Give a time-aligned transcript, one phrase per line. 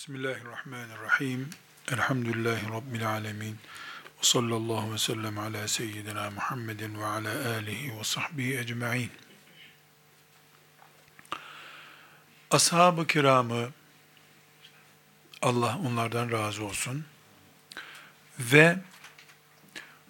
[0.00, 1.50] Bismillahirrahmanirrahim.
[1.92, 3.52] Elhamdülillahi Rabbil alemin.
[3.52, 9.10] Ve sallallahu ve sellem ala seyyidina Muhammedin ve ala alihi ve sahbihi ecma'in.
[12.50, 13.70] Ashab-ı kiramı,
[15.42, 17.04] Allah onlardan razı olsun,
[18.38, 18.78] ve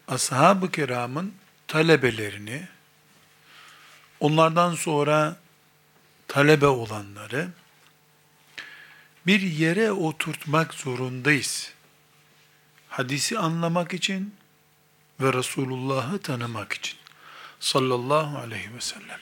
[0.09, 1.35] ashab-ı kiramın
[1.69, 2.69] talebelerini,
[4.21, 5.37] onlardan sonra
[6.29, 7.49] talebe olanları,
[9.27, 11.73] bir yere oturtmak zorundayız.
[12.89, 14.35] Hadisi anlamak için
[15.21, 16.99] ve Resulullah'ı tanımak için.
[17.61, 19.21] Sallallahu aleyhi ve sellem.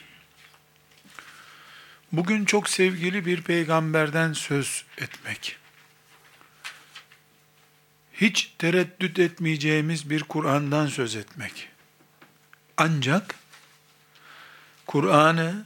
[2.11, 5.57] Bugün çok sevgili bir peygamberden söz etmek.
[8.13, 11.69] Hiç tereddüt etmeyeceğimiz bir Kur'an'dan söz etmek.
[12.77, 13.35] Ancak
[14.87, 15.65] Kur'an'ı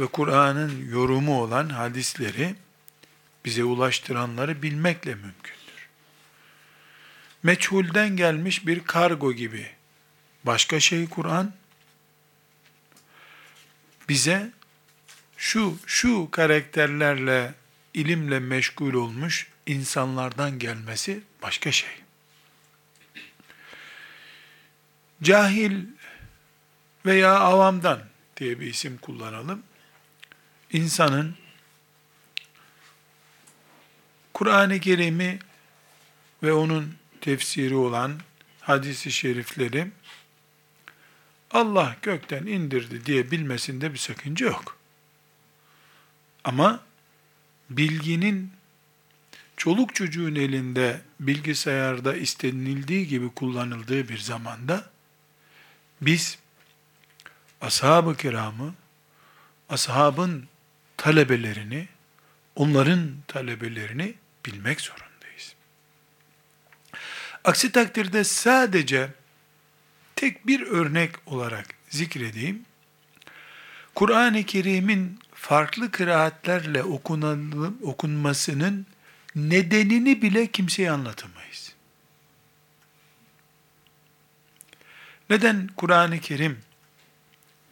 [0.00, 2.54] ve Kur'an'ın yorumu olan hadisleri
[3.48, 5.88] bize ulaştıranları bilmekle mümkündür.
[7.42, 9.70] Meçhulden gelmiş bir kargo gibi
[10.44, 11.52] başka şey Kur'an
[14.08, 14.50] bize
[15.36, 17.54] şu şu karakterlerle
[17.94, 22.02] ilimle meşgul olmuş insanlardan gelmesi başka şey.
[25.22, 25.84] Cahil
[27.06, 28.00] veya avamdan
[28.36, 29.62] diye bir isim kullanalım.
[30.72, 31.47] İnsanın
[34.38, 35.38] Kur'an-ı Kerim'i
[36.42, 38.20] ve onun tefsiri olan
[38.60, 39.88] hadisi şerifleri
[41.50, 44.76] Allah gökten indirdi diye bilmesinde bir sakınca yok.
[46.44, 46.80] Ama
[47.70, 48.52] bilginin
[49.56, 54.90] çoluk çocuğun elinde bilgisayarda istenildiği gibi kullanıldığı bir zamanda
[56.00, 56.38] biz
[57.60, 58.74] ashab-ı kiramı,
[59.68, 60.44] ashabın
[60.96, 61.88] talebelerini,
[62.56, 64.14] onların talebelerini
[64.48, 65.54] bilmek zorundayız.
[67.44, 69.08] Aksi takdirde sadece
[70.16, 72.64] tek bir örnek olarak zikredeyim.
[73.94, 76.82] Kur'an-ı Kerim'in farklı kıraatlerle
[77.82, 78.86] okunmasının
[79.34, 81.72] nedenini bile kimseye anlatamayız.
[85.30, 86.58] Neden Kur'an-ı Kerim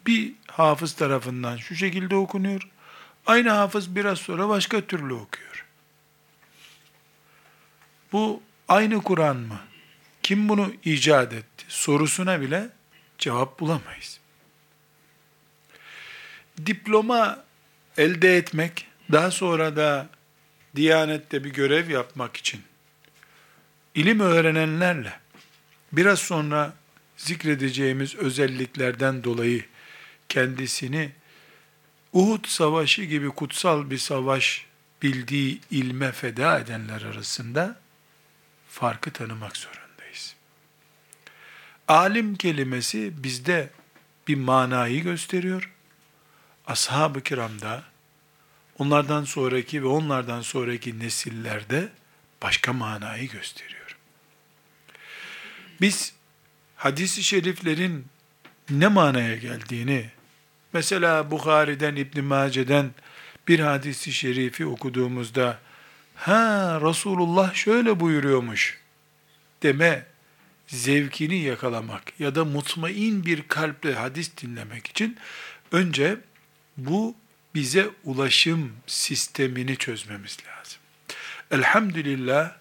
[0.06, 2.69] bir hafız tarafından şu şekilde okunuyor,
[3.26, 5.55] aynı hafız biraz sonra başka türlü okuyor.
[8.12, 9.60] Bu aynı Kur'an mı?
[10.22, 11.64] Kim bunu icat etti?
[11.68, 12.68] Sorusuna bile
[13.18, 14.20] cevap bulamayız.
[16.66, 17.44] Diploma
[17.98, 20.08] elde etmek, daha sonra da
[20.76, 22.62] Diyanette bir görev yapmak için
[23.94, 25.20] ilim öğrenenlerle
[25.92, 26.74] biraz sonra
[27.16, 29.64] zikredeceğimiz özelliklerden dolayı
[30.28, 31.12] kendisini
[32.12, 34.66] Uhud savaşı gibi kutsal bir savaş
[35.02, 37.80] bildiği ilme feda edenler arasında
[38.76, 40.34] farkı tanımak zorundayız.
[41.88, 43.70] Alim kelimesi bizde
[44.28, 45.72] bir manayı gösteriyor.
[46.66, 47.82] Ashab-ı kiramda,
[48.78, 51.88] onlardan sonraki ve onlardan sonraki nesillerde
[52.42, 53.97] başka manayı gösteriyor.
[55.81, 56.15] Biz
[56.76, 58.06] hadis-i şeriflerin
[58.70, 60.10] ne manaya geldiğini,
[60.72, 62.91] mesela Bukhari'den, İbn Mace'den
[63.48, 65.66] bir hadisi şerifi okuduğumuzda
[66.16, 68.78] ha Resulullah şöyle buyuruyormuş
[69.62, 70.06] deme
[70.66, 75.16] zevkini yakalamak ya da mutmain bir kalple hadis dinlemek için
[75.72, 76.16] önce
[76.77, 77.15] bu
[77.54, 80.81] bize ulaşım sistemini çözmemiz lazım.
[81.50, 82.53] Elhamdülillah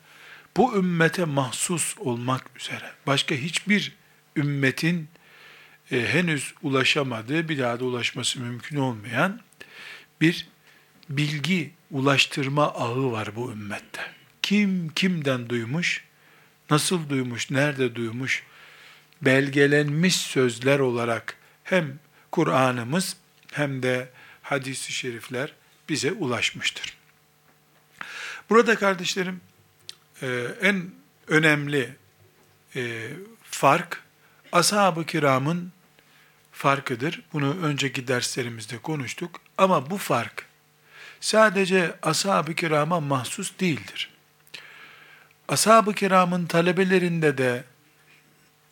[0.57, 3.91] bu ümmete mahsus olmak üzere başka hiçbir
[4.35, 5.07] ümmetin
[5.91, 9.41] e, henüz ulaşamadığı bir daha da ulaşması mümkün olmayan
[10.21, 10.47] bir
[11.09, 14.01] bilgi ulaştırma ağı var bu ümmette.
[14.41, 16.03] Kim kimden duymuş,
[16.69, 18.43] nasıl duymuş, nerede duymuş,
[19.21, 21.99] belgelenmiş sözler olarak hem
[22.31, 23.17] Kur'an'ımız
[23.51, 24.09] hem de
[24.41, 25.53] hadis-i şerifler
[25.89, 26.97] bize ulaşmıştır.
[28.49, 29.41] Burada kardeşlerim
[30.21, 30.91] e, en
[31.27, 31.95] önemli
[32.75, 33.09] e,
[33.43, 34.03] fark
[34.51, 35.71] ashab-ı kiramın
[36.51, 37.21] farkıdır.
[37.33, 39.41] Bunu önceki derslerimizde konuştuk.
[39.57, 40.45] Ama bu fark
[41.25, 44.09] sadece ashab-ı kirama mahsus değildir.
[45.47, 47.63] Ashab-ı kiramın talebelerinde de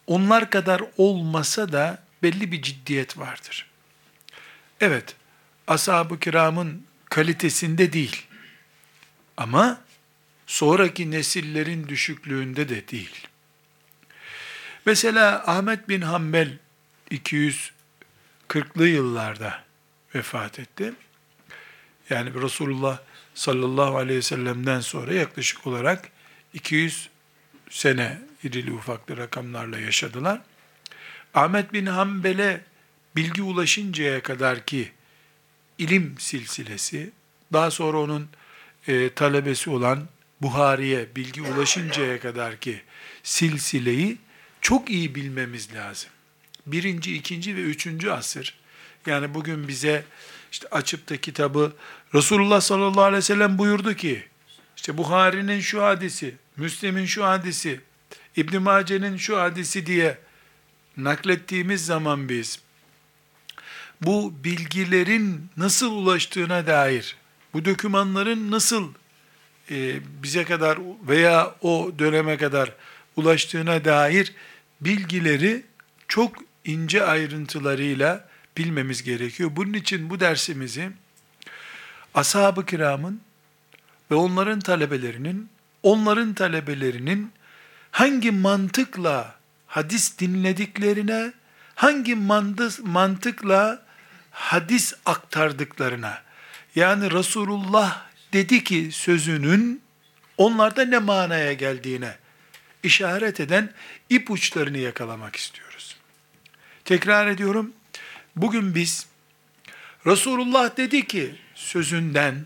[0.08, 3.70] onlar kadar olmasa da belli bir ciddiyet vardır.
[4.82, 5.16] Evet,
[5.68, 8.26] ashab-ı kiramın kalitesinde değil.
[9.38, 9.82] Ama
[10.48, 13.28] sonraki nesillerin düşüklüğünde de değil.
[14.86, 16.58] Mesela Ahmet bin Hanbel
[17.12, 19.64] 240'lı yıllarda
[20.16, 20.94] vefat etti.
[22.10, 23.00] Yani Resulullah
[23.36, 26.10] sallallahu aleyhi ve sellem'den sonra yaklaşık olarak
[26.54, 27.10] 200
[27.70, 30.42] sene irili ufaklı rakamlarla yaşadılar.
[31.34, 32.62] Ahmet bin Hanbel'e
[33.16, 34.92] bilgi ulaşıncaya kadar ki
[35.78, 37.12] ilim silsilesi,
[37.54, 38.30] daha sonra onun
[38.88, 40.08] e, talebesi olan
[40.42, 42.82] Buhari'ye bilgi ulaşıncaya kadar ki
[43.24, 44.18] silsileyi
[44.62, 46.10] çok iyi bilmemiz lazım.
[46.68, 48.56] Birinci, ikinci ve üçüncü asır,
[49.06, 50.04] yani bugün bize
[50.54, 51.74] işte açıp da kitabı
[52.14, 54.24] Resulullah sallallahu aleyhi ve sellem buyurdu ki,
[54.76, 57.82] işte Buhari'nin şu hadisi, Müslim'in şu hadisi,
[58.36, 60.18] İbn Mace'nin şu hadisi diye
[60.98, 62.60] naklettiğimiz zaman biz
[64.02, 67.16] bu bilgilerin nasıl ulaştığına dair,
[67.54, 68.94] bu dokümanların nasıl
[69.72, 72.72] e, bize kadar veya o döneme kadar
[73.16, 74.34] ulaştığına dair
[74.82, 75.64] bilgileri
[76.08, 76.36] çok
[76.66, 79.52] ince ayrıntılarıyla bilmemiz gerekiyor.
[79.56, 80.92] Bunun için bu dersimizi
[82.14, 83.22] ashab-ı kiramın
[84.12, 85.50] ve onların talebelerinin,
[85.84, 87.32] onların talebelerinin
[87.92, 89.36] hangi mantıkla
[89.68, 91.34] hadis dinlediklerine,
[91.76, 92.16] hangi
[92.84, 93.86] mantıkla
[94.32, 96.22] hadis aktardıklarına,
[96.76, 99.82] yani Resulullah dedi ki sözünün
[100.38, 102.16] onlarda ne manaya geldiğine
[102.84, 103.74] işaret eden
[104.10, 105.98] ipuçlarını yakalamak istiyoruz.
[106.86, 107.74] Tekrar ediyorum,
[108.36, 109.08] bugün biz
[110.06, 112.46] Resulullah dedi ki sözünden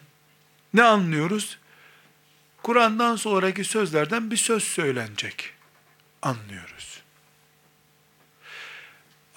[0.74, 1.58] ne anlıyoruz?
[2.64, 5.54] Kur'an'dan sonraki sözlerden bir söz söylenecek
[6.22, 7.02] anlıyoruz.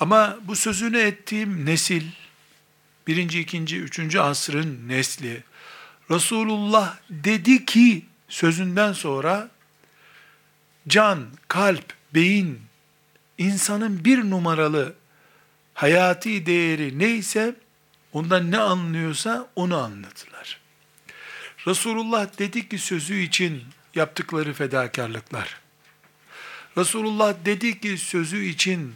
[0.01, 2.05] Ama bu sözünü ettiğim nesil,
[3.07, 5.45] birinci, ikinci, üçüncü asrın nesli,
[6.11, 9.51] Resulullah dedi ki sözünden sonra
[10.89, 12.61] can, kalp, beyin,
[13.39, 14.95] insanın bir numaralı
[15.81, 17.55] hayati değeri neyse
[18.13, 20.61] ondan ne anlıyorsa onu anladılar.
[21.67, 23.63] Resulullah dedi ki sözü için
[23.95, 25.61] yaptıkları fedakarlıklar.
[26.79, 28.95] Resulullah dedi ki sözü için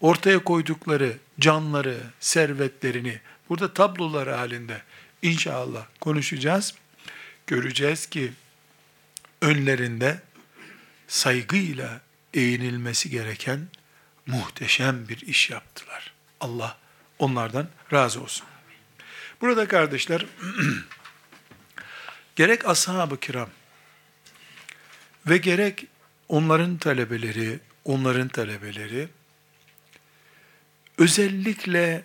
[0.00, 4.82] ortaya koydukları canları, servetlerini, burada tablolar halinde
[5.22, 6.74] inşallah konuşacağız.
[7.46, 8.32] Göreceğiz ki
[9.42, 10.22] önlerinde
[11.06, 12.00] saygıyla
[12.34, 13.60] eğinilmesi gereken
[14.26, 16.17] muhteşem bir iş yaptılar.
[16.40, 16.78] Allah
[17.18, 18.46] onlardan razı olsun.
[19.40, 20.26] Burada kardeşler,
[22.36, 23.48] gerek ashab-ı kiram
[25.26, 25.86] ve gerek
[26.28, 29.08] onların talebeleri, onların talebeleri,
[30.98, 32.04] özellikle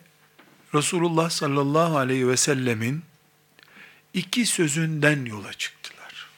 [0.73, 3.03] Resulullah sallallahu aleyhi ve sellemin
[4.13, 6.29] iki sözünden yola çıktılar.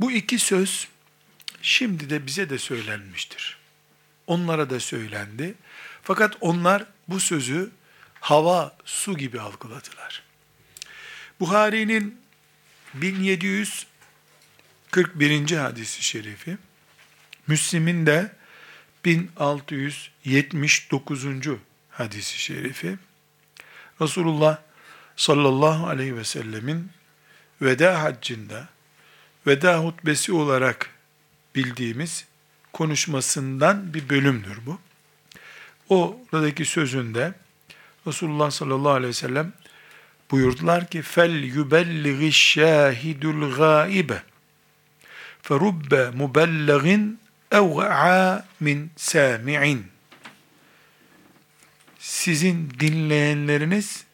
[0.00, 0.88] Bu iki söz
[1.62, 3.59] şimdi de bize de söylenmiştir.
[4.30, 5.54] Onlara da söylendi.
[6.02, 7.70] Fakat onlar bu sözü
[8.20, 10.22] hava, su gibi algıladılar.
[11.40, 12.20] Buhari'nin
[12.94, 15.56] 1741.
[15.56, 16.58] hadisi şerifi,
[17.46, 18.32] Müslim'in de
[19.04, 21.26] 1679
[21.90, 22.98] hadisi şerifi,
[24.00, 24.58] Resulullah
[25.16, 26.90] sallallahu aleyhi ve sellemin
[27.62, 28.68] veda haccında,
[29.46, 30.90] veda hutbesi olarak
[31.54, 32.29] bildiğimiz
[32.72, 34.78] konuşmasından bir bölümdür bu.
[35.88, 37.34] O oradaki sözünde
[38.06, 39.52] Resulullah sallallahu aleyhi ve sellem
[40.30, 44.22] buyurdular ki fel yubellighi şahidul gaibe
[45.42, 49.86] ferubbe mubelligin ev'a min sami'in
[51.98, 54.04] sizin dinleyenleriniz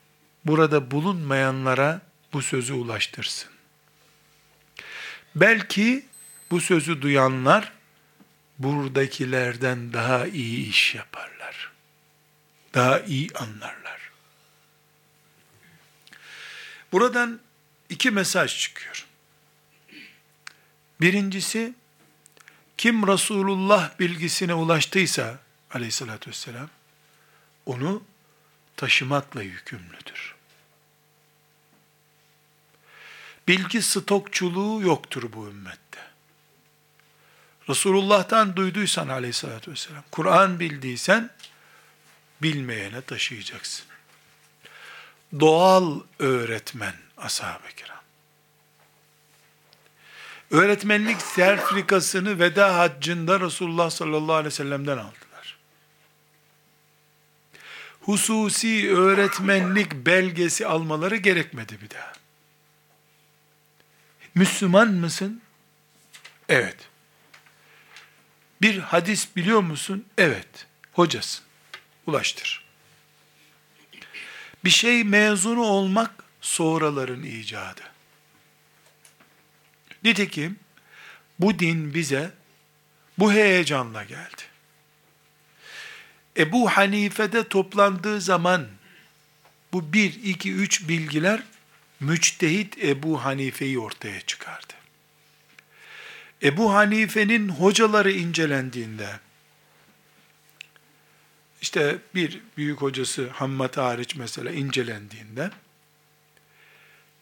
[0.45, 2.01] burada bulunmayanlara
[2.33, 3.51] bu sözü ulaştırsın.
[5.35, 6.07] Belki
[6.51, 7.73] bu sözü duyanlar
[8.59, 11.73] buradakilerden daha iyi iş yaparlar.
[12.75, 14.11] Daha iyi anlarlar.
[16.93, 17.41] Buradan
[17.89, 19.07] iki mesaj çıkıyor.
[21.01, 21.75] Birincisi,
[22.77, 25.39] kim Resulullah bilgisine ulaştıysa
[25.71, 26.69] aleyhissalatü vesselam,
[27.67, 28.03] onu
[28.77, 30.35] taşımakla yükümlüdür.
[33.49, 36.06] Bilgi stokçuluğu yoktur bu ümmette.
[37.69, 41.31] Resulullah'tan duyduysan aleyhissalatü vesselam, Kur'an bildiysen,
[42.43, 43.87] bilmeyene taşıyacaksın.
[45.41, 47.97] Doğal öğretmen ashab-ı kiram.
[50.51, 55.27] Öğretmenlik sertifikasını veda haccında Resulullah sallallahu aleyhi ve sellem'den aldı
[58.07, 62.13] hususi öğretmenlik belgesi almaları gerekmedi bir daha.
[64.35, 65.43] Müslüman mısın?
[66.49, 66.77] Evet.
[68.63, 70.05] Bir hadis biliyor musun?
[70.19, 70.67] Evet.
[70.93, 71.45] Hocasın.
[72.07, 72.65] Ulaştır.
[74.65, 77.83] Bir şey mezunu olmak sonraların icadı.
[80.05, 80.59] Nitekim
[81.39, 82.33] bu din bize
[83.19, 84.43] bu heyecanla geldi.
[86.37, 88.69] Ebu Hanife'de toplandığı zaman
[89.73, 91.43] bu bir, iki, üç bilgiler
[92.01, 94.75] müçtehit Ebu Hanife'yi ortaya çıkardı.
[96.43, 99.21] Ebu Hanife'nin hocaları incelendiğinde,
[101.62, 105.50] işte bir büyük hocası Hammad hariç mesela incelendiğinde,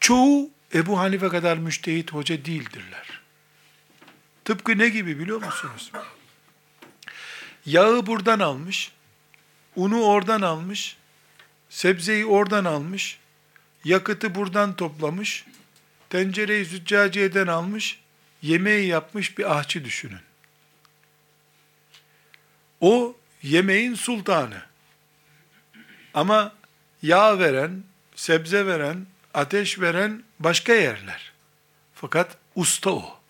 [0.01, 3.21] çoğu Ebu Hanife kadar müştehit hoca değildirler.
[4.45, 5.93] Tıpkı ne gibi biliyor musunuz?
[7.67, 8.93] Yağı buradan almış,
[9.77, 10.97] unu oradan almış,
[11.69, 13.19] sebzeyi oradan almış,
[13.85, 15.45] yakıtı buradan toplamış,
[16.11, 18.04] tencereyi züccaciyeden almış,
[18.45, 20.21] yemeği yapmış bir ahçı düşünün.
[22.81, 24.63] O yemeğin sultanı.
[26.15, 26.55] Ama
[27.03, 27.85] yağ veren,
[28.15, 31.33] sebze veren, ateş veren başka yerler.
[31.95, 33.21] Fakat usta o.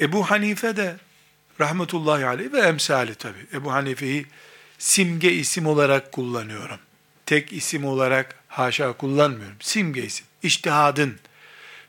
[0.00, 0.96] Ebu Hanife de
[1.60, 3.46] rahmetullahi aleyh ve emsali tabi.
[3.52, 4.26] Ebu Hanife'yi
[4.78, 6.78] simge isim olarak kullanıyorum.
[7.26, 9.56] Tek isim olarak haşa kullanmıyorum.
[9.60, 10.26] Simge isim.
[10.42, 11.18] İçtihadın,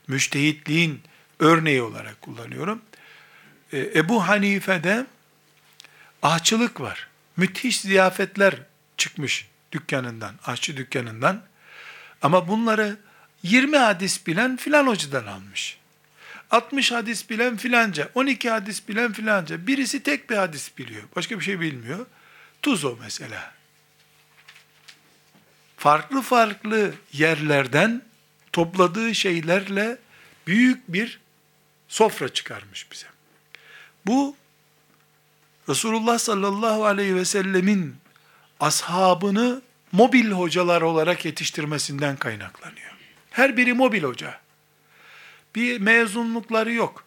[0.08, 1.02] müştehitliğin
[1.40, 2.82] örneği olarak kullanıyorum.
[3.72, 5.06] Ee, Ebu Hanife'de
[6.22, 7.08] ahçılık var.
[7.36, 8.54] Müthiş ziyafetler
[8.96, 11.42] çıkmış dükkanından, aşçı dükkanından.
[12.22, 12.96] Ama bunları
[13.42, 15.78] 20 hadis bilen filan hocadan almış.
[16.50, 19.66] 60 hadis bilen filanca, 12 hadis bilen filanca.
[19.66, 21.02] Birisi tek bir hadis biliyor.
[21.16, 22.06] Başka bir şey bilmiyor.
[22.62, 23.52] Tuz o mesela.
[25.76, 28.02] Farklı farklı yerlerden
[28.52, 29.98] topladığı şeylerle
[30.46, 31.20] büyük bir
[31.90, 33.06] sofra çıkarmış bize.
[34.06, 34.36] Bu
[35.68, 37.96] Resulullah sallallahu aleyhi ve sellemin
[38.60, 42.92] ashabını mobil hocalar olarak yetiştirmesinden kaynaklanıyor.
[43.30, 44.40] Her biri mobil hoca.
[45.54, 47.04] Bir mezunlukları yok.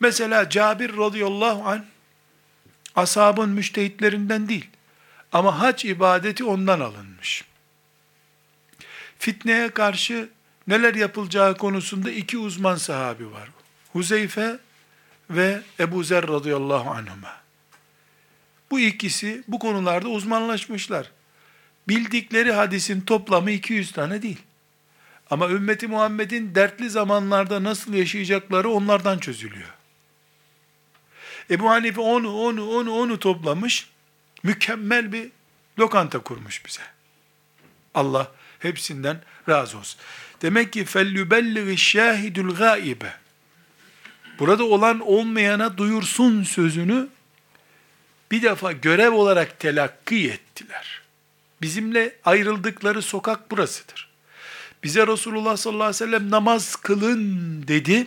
[0.00, 1.82] Mesela Cabir radıyallahu anh
[2.96, 4.66] ashabın müştehitlerinden değil.
[5.32, 7.44] Ama hac ibadeti ondan alınmış.
[9.18, 10.28] Fitneye karşı
[10.68, 13.48] neler yapılacağı konusunda iki uzman sahabi var.
[13.93, 14.59] Huzeyfe
[15.29, 17.43] ve Ebu Zer radıyallahu anhuma.
[18.71, 21.11] Bu ikisi bu konularda uzmanlaşmışlar.
[21.87, 24.41] Bildikleri hadisin toplamı 200 tane değil.
[25.29, 29.73] Ama ümmeti Muhammed'in dertli zamanlarda nasıl yaşayacakları onlardan çözülüyor.
[31.49, 33.89] Ebu Hanife onu, onu, onu, onu toplamış,
[34.43, 35.31] mükemmel bir
[35.79, 36.81] lokanta kurmuş bize.
[37.93, 39.99] Allah hepsinden razı olsun.
[40.41, 43.05] Demek ki فَلْيُبَلِّغِ الشَّاهِدُ الْغَائِبَ
[44.38, 47.08] Burada olan olmayana duyursun sözünü
[48.30, 51.02] bir defa görev olarak telakki ettiler.
[51.62, 54.08] Bizimle ayrıldıkları sokak burasıdır.
[54.84, 58.06] Bize Resulullah sallallahu aleyhi ve sellem namaz kılın dedi.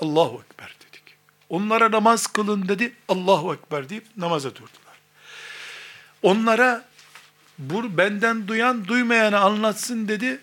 [0.00, 1.16] Allahu Ekber dedik.
[1.48, 2.92] Onlara namaz kılın dedi.
[3.08, 4.98] Allahu Ekber deyip namaza durdular.
[6.22, 6.84] Onlara
[7.58, 10.40] bu benden duyan duymayanı anlatsın dedi.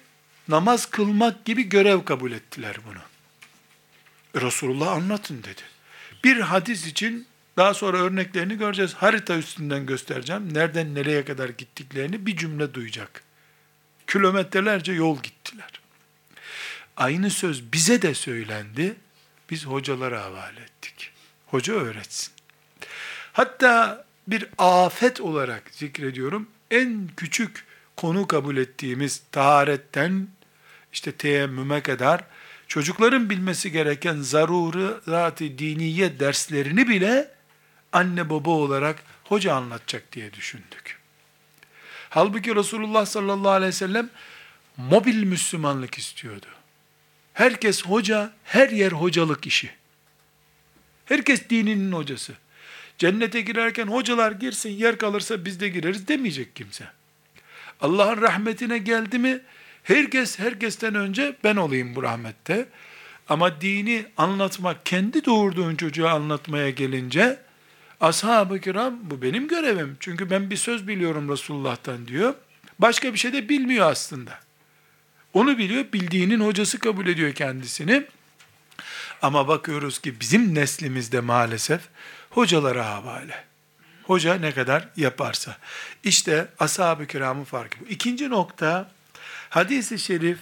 [0.48, 3.11] Namaz kılmak gibi görev kabul ettiler bunu.
[4.36, 5.62] Resulullah anlatın dedi.
[6.24, 8.94] Bir hadis için daha sonra örneklerini göreceğiz.
[8.94, 10.54] Harita üstünden göstereceğim.
[10.54, 13.24] Nereden nereye kadar gittiklerini bir cümle duyacak.
[14.08, 15.72] Kilometrelerce yol gittiler.
[16.98, 18.96] Aynı söz bize de söylendi.
[19.50, 21.12] Biz hocalara havale ettik.
[21.48, 22.34] Hoca öğretsin.
[23.34, 26.48] Hatta bir afet olarak zikrediyorum.
[26.72, 27.66] En küçük
[27.98, 30.28] konu kabul ettiğimiz taharetten
[30.94, 32.24] işte teyemmüme kadar
[32.72, 37.32] çocukların bilmesi gereken zarurat-ı diniye derslerini bile
[37.92, 41.00] anne baba olarak hoca anlatacak diye düşündük.
[42.10, 44.10] Halbuki Resulullah sallallahu aleyhi ve sellem
[44.78, 46.46] mobil Müslümanlık istiyordu.
[47.34, 49.70] Herkes hoca, her yer hocalık işi.
[51.06, 52.34] Herkes dininin hocası.
[52.98, 56.86] Cennete girerken hocalar girsin, yer kalırsa biz de gireriz demeyecek kimse.
[57.82, 59.42] Allah'ın rahmetine geldi mi,
[59.84, 62.68] herkes herkesten önce ben olayım bu rahmette.
[63.30, 67.40] Ama dini anlatmak, kendi doğurduğun çocuğa anlatmaya gelince,
[68.02, 69.98] Ashab-ı kiram bu benim görevim.
[70.00, 72.34] Çünkü ben bir söz biliyorum Resulullah'tan diyor.
[72.80, 74.40] Başka bir şey de bilmiyor aslında.
[75.34, 78.04] Onu biliyor, bildiğinin hocası kabul ediyor kendisini.
[79.22, 81.82] Ama bakıyoruz ki bizim neslimizde maalesef
[82.30, 83.44] hocalara havale.
[84.04, 85.58] Hoca ne kadar yaparsa.
[86.04, 87.88] İşte ashab-ı kiramın farkı bu.
[87.88, 88.92] İkinci nokta,
[89.52, 90.40] hadis-i şerif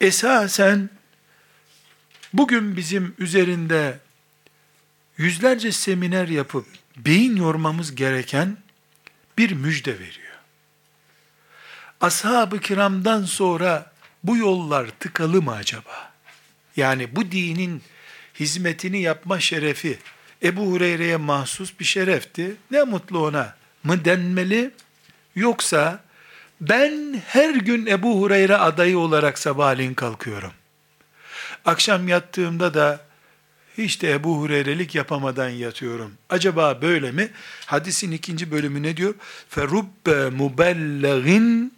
[0.00, 0.90] esasen
[2.32, 3.98] bugün bizim üzerinde
[5.16, 8.56] yüzlerce seminer yapıp beyin yormamız gereken
[9.38, 10.36] bir müjde veriyor.
[12.00, 13.92] ashab-ı kiramdan sonra
[14.24, 16.12] bu yollar tıkalı mı acaba?
[16.76, 17.82] Yani bu dinin
[18.40, 19.98] hizmetini yapma şerefi
[20.42, 22.56] Ebu Hureyre'ye mahsus bir şerefti.
[22.70, 24.70] Ne mutlu ona mı denmeli?
[25.34, 26.04] Yoksa
[26.61, 30.51] ben her gün Ebu Hureyre adayı olarak sabahleyin kalkıyorum.
[31.65, 32.99] Akşam yattığımda da
[33.77, 36.13] hiç de Ebu Hureyrelik yapamadan yatıyorum.
[36.29, 37.31] Acaba böyle mi?
[37.65, 39.15] Hadisin ikinci bölümü ne diyor?
[39.55, 41.69] فَرُبَّ مُبَلَّغٍ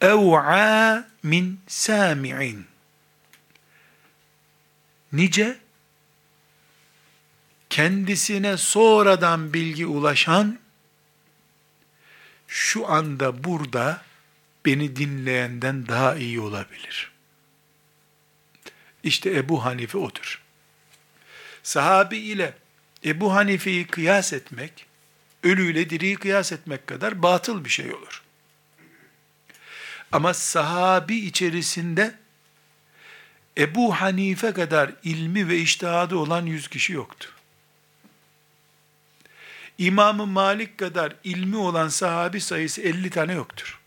[0.00, 2.66] اَوْعَى min sami'in.
[5.12, 5.58] Nice
[7.70, 10.58] kendisine sonradan bilgi ulaşan
[12.55, 14.01] şu anda burada
[14.65, 17.11] beni dinleyenden daha iyi olabilir.
[19.03, 20.41] İşte Ebu Hanife odur.
[21.63, 22.53] Sahabi ile
[23.05, 24.85] Ebu Hanife'yi kıyas etmek,
[25.43, 28.23] ölüyle diriyi kıyas etmek kadar batıl bir şey olur.
[30.11, 32.15] Ama sahabi içerisinde
[33.57, 37.34] Ebu Hanife kadar ilmi ve iştihadı olan yüz kişi yoktu.
[39.77, 43.79] İmam-ı Malik kadar ilmi olan sahabi sayısı 50 tane yoktur.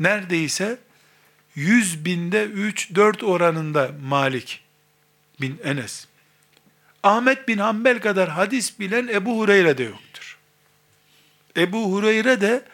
[0.00, 0.78] Neredeyse
[1.54, 4.64] 100 binde 3-4 oranında Malik
[5.40, 6.06] bin Enes.
[7.02, 10.38] Ahmet bin Hanbel kadar hadis bilen Ebu Hureyre de yoktur.
[11.56, 12.64] Ebu Hureyre de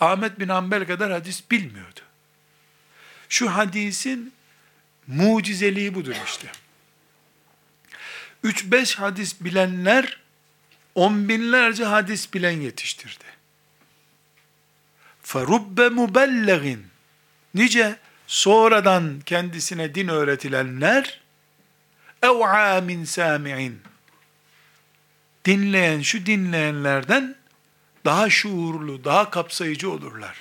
[0.00, 2.00] Ahmet bin Hanbel kadar hadis bilmiyordu.
[3.28, 4.32] Şu hadisin
[5.06, 6.48] mucizeliği budur işte.
[8.43, 10.19] 3-5 hadis bilenler
[10.95, 13.25] on binlerce hadis bilen yetiştirdi.
[15.23, 16.77] فَرُبَّ مُبَلَّغٍ
[17.53, 17.95] Nice
[18.27, 21.21] sonradan kendisine din öğretilenler
[22.21, 23.73] اَوْعَى مِنْ سَامِعٍ
[25.45, 27.35] Dinleyen, şu dinleyenlerden
[28.05, 30.37] daha şuurlu, daha kapsayıcı olurlar.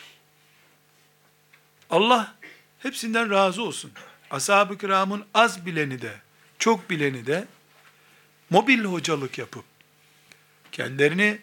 [1.90, 2.34] Allah
[2.78, 3.92] hepsinden razı olsun.
[4.30, 6.12] Ashab-ı kiramın az bileni de,
[6.58, 7.46] çok bileni de
[8.49, 9.65] mobil hocalık yapıp
[10.71, 11.37] kendilerini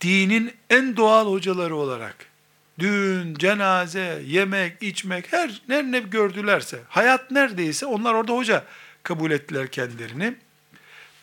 [0.00, 2.34] dinin en doğal hocaları olarak
[2.78, 8.64] düğün, cenaze, yemek, içmek her ne gördülerse, hayat neredeyse onlar orada hoca
[9.02, 10.34] kabul ettiler kendilerini.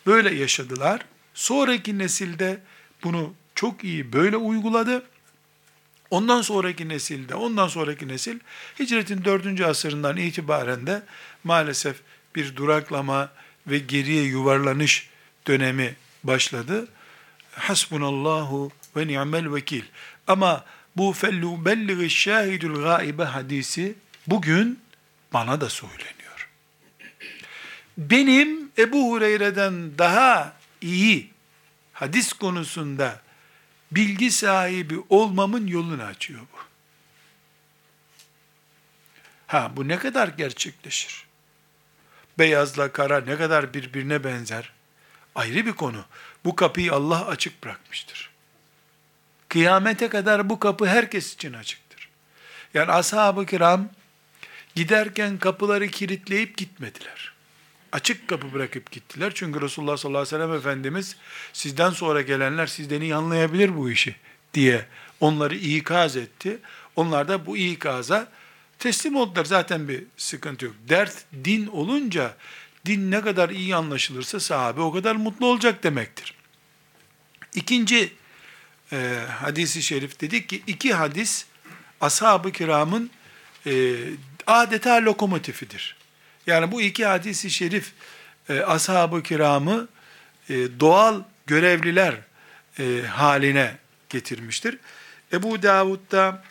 [0.06, 1.00] Böyle yaşadılar.
[1.34, 2.60] Sonraki nesilde
[3.04, 5.02] bunu çok iyi böyle uyguladı.
[6.10, 8.38] Ondan sonraki nesilde, ondan sonraki nesil
[8.78, 11.02] hicretin dördüncü asırından itibaren de
[11.44, 11.96] maalesef
[12.36, 13.30] bir duraklama
[13.66, 15.08] ve geriye yuvarlanış
[15.46, 16.88] dönemi başladı.
[17.52, 19.84] Hasbunallahu ve ni'mel vekil.
[20.26, 20.64] Ama
[20.96, 23.94] bu fellu belliği şahidül gaibe hadisi
[24.26, 24.80] bugün
[25.32, 26.48] bana da söyleniyor.
[27.98, 31.30] Benim Ebu Hureyre'den daha iyi
[31.92, 33.20] hadis konusunda
[33.92, 36.58] bilgi sahibi olmamın yolunu açıyor bu.
[39.46, 41.24] Ha bu ne kadar gerçekleşir?
[42.38, 44.72] Beyazla kara ne kadar birbirine benzer?
[45.34, 46.04] Ayrı bir konu.
[46.44, 48.30] Bu kapıyı Allah açık bırakmıştır.
[49.48, 52.08] Kıyamete kadar bu kapı herkes için açıktır.
[52.74, 53.88] Yani ashab-ı kiram
[54.74, 57.32] giderken kapıları kilitleyip gitmediler.
[57.92, 59.32] Açık kapı bırakıp gittiler.
[59.34, 61.16] Çünkü Resulullah sallallahu aleyhi ve sellem Efendimiz
[61.52, 64.16] sizden sonra gelenler sizden iyi anlayabilir bu işi
[64.54, 64.86] diye
[65.20, 66.58] onları ikaz etti.
[66.96, 68.28] Onlar da bu ikaza
[68.82, 69.44] teslim oldular.
[69.44, 70.74] Zaten bir sıkıntı yok.
[70.88, 72.36] Dert din olunca
[72.86, 76.34] din ne kadar iyi anlaşılırsa sahabe o kadar mutlu olacak demektir.
[77.54, 78.12] İkinci
[78.92, 81.46] e, hadisi şerif dedik ki iki hadis
[82.00, 83.10] ashab-ı kiramın
[83.66, 83.96] e,
[84.46, 85.96] adeta lokomotifidir.
[86.46, 87.92] Yani bu iki hadisi şerif
[88.48, 89.88] e, ashab-ı kiramı
[90.48, 92.14] e, doğal görevliler
[92.78, 93.76] e, haline
[94.08, 94.78] getirmiştir.
[95.32, 96.44] Ebu Davud'da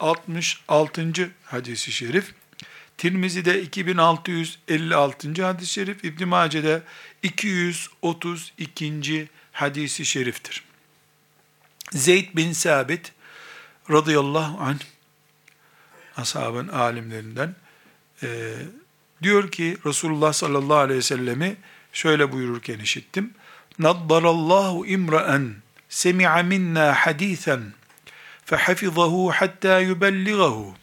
[0.00, 1.30] 3666.
[1.44, 2.34] hadisi şerif,
[2.98, 5.42] Tirmizi'de 2656.
[5.42, 6.82] hadis-i şerif, İbn Mace'de
[7.22, 9.28] 232.
[9.52, 10.64] hadisi şeriftir.
[11.92, 13.12] Zeyd bin Sabit
[13.90, 14.80] radıyallahu anh
[16.16, 17.54] ashabın alimlerinden
[18.22, 18.54] e,
[19.22, 21.56] diyor ki Resulullah sallallahu aleyhi ve sellemi
[21.92, 23.34] şöyle buyururken işittim.
[23.78, 25.54] Naddarallahu imra'en
[25.88, 27.62] semi'a minna hadithen
[28.47, 30.77] فحفظه حتى يبلغه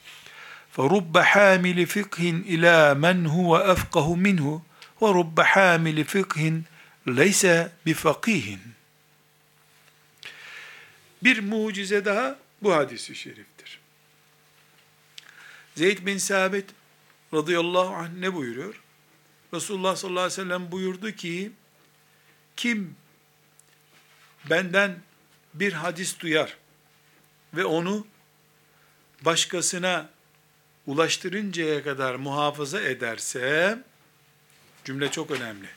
[0.72, 4.62] فرب حامل فقه إلى من هو أفقه منه
[5.00, 6.62] ورب حامل فقه
[7.06, 7.46] ليس
[7.86, 8.58] بفقيه
[11.22, 13.80] Bir mucize daha bu hadisi şeriftir.
[15.74, 16.70] Zeyd bin Sabit
[17.34, 18.80] radıyallahu anh ne buyuruyor?
[19.54, 21.52] Resulullah sallallahu aleyhi ve sellem buyurdu ki,
[22.56, 22.96] kim
[24.50, 24.98] benden
[25.54, 26.56] bir hadis duyar
[27.53, 28.07] ve onu
[29.21, 30.09] başkasına
[30.87, 33.79] ulaştırıncaya kadar muhafaza ederse,
[34.85, 35.67] cümle çok önemli.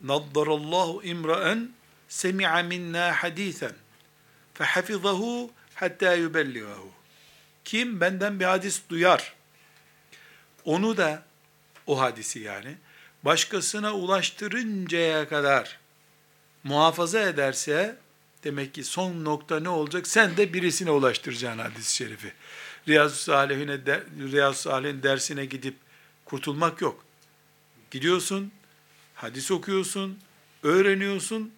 [0.00, 1.70] Naddarallahu imraen
[2.08, 3.72] semi'a minna hadisen
[4.54, 6.90] fehafizahu hatta yubelligahu.
[7.64, 9.34] Kim benden bir hadis duyar,
[10.64, 11.22] onu da
[11.86, 12.76] o hadisi yani
[13.22, 15.78] başkasına ulaştırıncaya kadar
[16.64, 17.96] muhafaza ederse
[18.44, 20.06] demek ki son nokta ne olacak?
[20.06, 22.32] Sen de birisine ulaştıracaksın hadis-i şerifi.
[22.88, 25.74] Riyazu Salihine de, Riyazu Salih'in dersine gidip
[26.24, 27.04] kurtulmak yok.
[27.90, 28.52] Gidiyorsun,
[29.14, 30.18] hadis okuyorsun,
[30.62, 31.52] öğreniyorsun.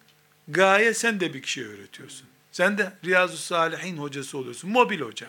[0.47, 2.27] Gaye sen de bir kişiye öğretiyorsun.
[2.51, 4.69] Sen de Riyazu Salihin hocası oluyorsun.
[4.69, 5.27] Mobil hoca.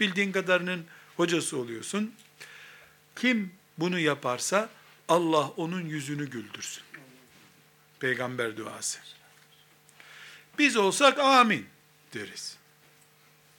[0.00, 0.84] Bildiğin kadarının
[1.16, 2.14] hocası oluyorsun.
[3.16, 4.70] Kim bunu yaparsa
[5.08, 6.82] Allah onun yüzünü güldürsün.
[8.00, 8.98] Peygamber duası.
[10.58, 11.66] Biz olsak amin
[12.14, 12.56] deriz.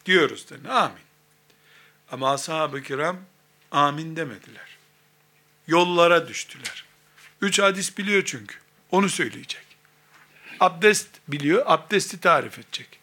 [0.06, 1.04] Diyoruz da amin.
[2.12, 3.18] Ama ashab-ı kiram
[3.72, 4.78] amin demediler.
[5.68, 6.86] Yollara düştüler.
[7.42, 8.56] Üç hadis biliyor çünkü.
[8.92, 9.66] Onu söyleyecek.
[10.60, 13.00] Abdest biliyor, abdesti tarif edecek.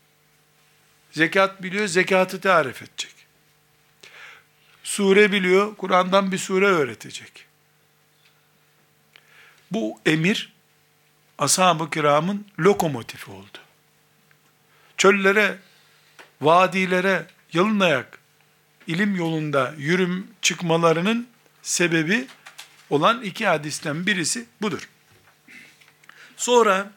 [1.13, 3.15] Zekat biliyor, zekatı tarif edecek.
[4.83, 7.47] Sure biliyor, Kur'an'dan bir sure öğretecek.
[9.71, 10.53] Bu emir,
[11.39, 13.59] ashab-ı kiramın lokomotifi oldu.
[14.97, 15.59] Çöllere,
[16.41, 18.19] vadilere yalın ayak
[18.87, 21.29] ilim yolunda yürüm çıkmalarının
[21.63, 22.27] sebebi
[22.91, 24.89] olan iki hadisten birisi budur.
[26.37, 26.93] Sonra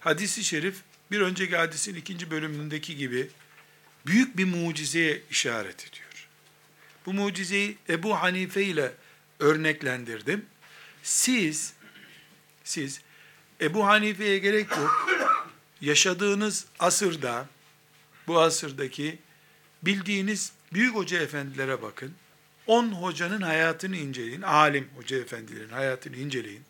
[0.00, 0.76] hadisi şerif
[1.10, 3.30] bir önceki hadisin ikinci bölümündeki gibi
[4.06, 6.28] büyük bir mucizeye işaret ediyor.
[7.06, 8.92] Bu mucizeyi Ebu Hanife ile
[9.38, 10.46] örneklendirdim.
[11.02, 11.72] Siz,
[12.64, 13.00] siz
[13.60, 15.19] Ebu Hanife'ye gerek yok.
[15.80, 17.46] Yaşadığınız asırda,
[18.26, 19.18] bu asırdaki
[19.82, 22.14] bildiğiniz büyük hoca efendilere bakın.
[22.66, 24.42] 10 hocanın hayatını inceleyin.
[24.42, 26.64] Alim hoca efendilerin hayatını inceleyin.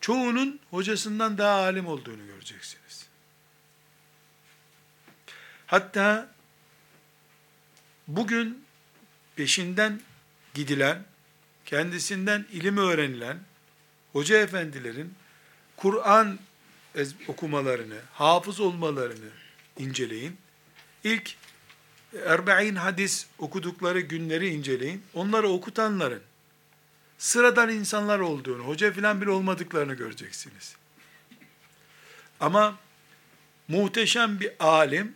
[0.00, 3.06] Çoğunun hocasından daha alim olduğunu göreceksiniz.
[5.66, 6.34] Hatta
[8.08, 8.64] bugün
[9.36, 10.00] peşinden
[10.54, 11.04] gidilen,
[11.64, 13.38] kendisinden ilim öğrenilen
[14.12, 15.14] hoca efendilerin
[15.76, 16.38] Kur'an
[17.28, 19.30] okumalarını, hafız olmalarını
[19.78, 20.36] inceleyin.
[21.04, 21.36] İlk
[22.26, 25.02] Erbe'in hadis okudukları günleri inceleyin.
[25.14, 26.22] Onları okutanların
[27.18, 30.76] sıradan insanlar olduğunu, hoca filan bile olmadıklarını göreceksiniz.
[32.40, 32.78] Ama
[33.68, 35.14] muhteşem bir alim,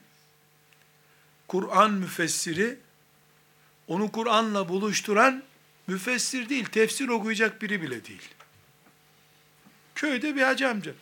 [1.48, 2.78] Kur'an müfessiri,
[3.88, 5.42] onu Kur'an'la buluşturan
[5.86, 8.28] müfessir değil, tefsir okuyacak biri bile değil.
[9.94, 10.92] Köyde bir hacı amca.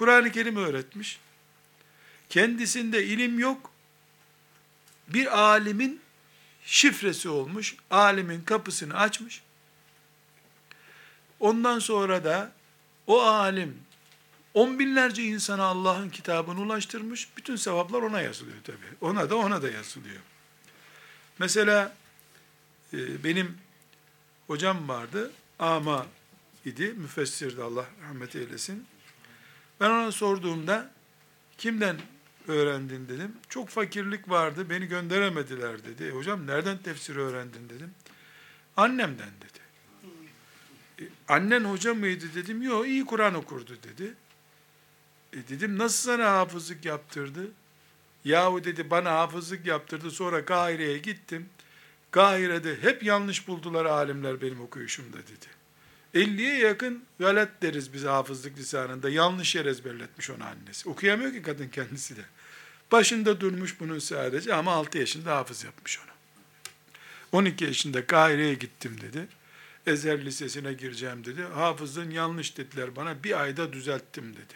[0.00, 1.20] Kur'an-ı Kerim öğretmiş.
[2.28, 3.70] Kendisinde ilim yok.
[5.08, 6.00] Bir alimin
[6.64, 7.76] şifresi olmuş.
[7.90, 9.42] Alimin kapısını açmış.
[11.40, 12.52] Ondan sonra da
[13.06, 13.78] o alim
[14.54, 17.28] on binlerce insana Allah'ın kitabını ulaştırmış.
[17.36, 18.86] Bütün sevaplar ona yazılıyor tabi.
[19.00, 20.20] Ona da ona da yazılıyor.
[21.38, 21.96] Mesela
[22.92, 23.58] e, benim
[24.46, 25.32] hocam vardı.
[25.58, 26.06] Ama
[26.64, 26.94] idi.
[26.96, 28.86] Müfessirdi Allah rahmet eylesin.
[29.80, 30.90] Ben ona sorduğumda
[31.58, 31.96] kimden
[32.48, 33.36] öğrendin dedim.
[33.48, 36.04] Çok fakirlik vardı, beni gönderemediler dedi.
[36.04, 37.94] E, hocam nereden tefsir öğrendin dedim.
[38.76, 39.60] Annemden dedi.
[41.00, 42.62] E, annen hoca mıydı dedim.
[42.62, 44.14] Yok iyi Kur'an okurdu dedi.
[45.32, 47.50] E, dedim nasıl sana hafızlık yaptırdı?
[48.24, 51.48] Yahu dedi bana hafızlık yaptırdı sonra Kahire'ye gittim.
[52.10, 55.59] Kahire'de hep yanlış buldular alimler benim okuyuşumda dedi.
[56.14, 59.10] 50'ye yakın galet deriz biz hafızlık lisanında.
[59.10, 60.88] Yanlış yer ezberletmiş onu annesi.
[60.88, 62.22] Okuyamıyor ki kadın kendisi de.
[62.92, 66.10] Başında durmuş bunun sadece ama 6 yaşında hafız yapmış onu.
[67.32, 69.26] 12 yaşında Kahire'ye gittim dedi.
[69.86, 71.42] Ezer Lisesi'ne gireceğim dedi.
[71.42, 73.24] Hafızın yanlış dediler bana.
[73.24, 74.54] Bir ayda düzelttim dedi.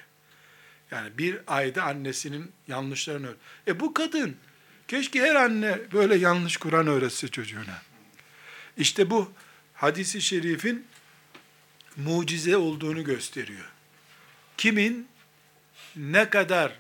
[0.91, 3.39] Yani bir ayda annesinin yanlışlarını öğret.
[3.69, 4.37] E bu kadın
[4.89, 7.83] keşke her anne böyle yanlış Kur'an öğretse çocuğuna.
[8.77, 9.33] İşte bu
[9.75, 10.87] hadisi şerifin
[11.97, 13.73] mucize olduğunu gösteriyor.
[14.57, 15.09] Kimin
[15.97, 16.73] ne kadar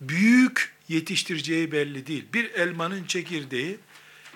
[0.00, 2.26] büyük yetiştireceği belli değil.
[2.32, 3.78] Bir elmanın çekirdeği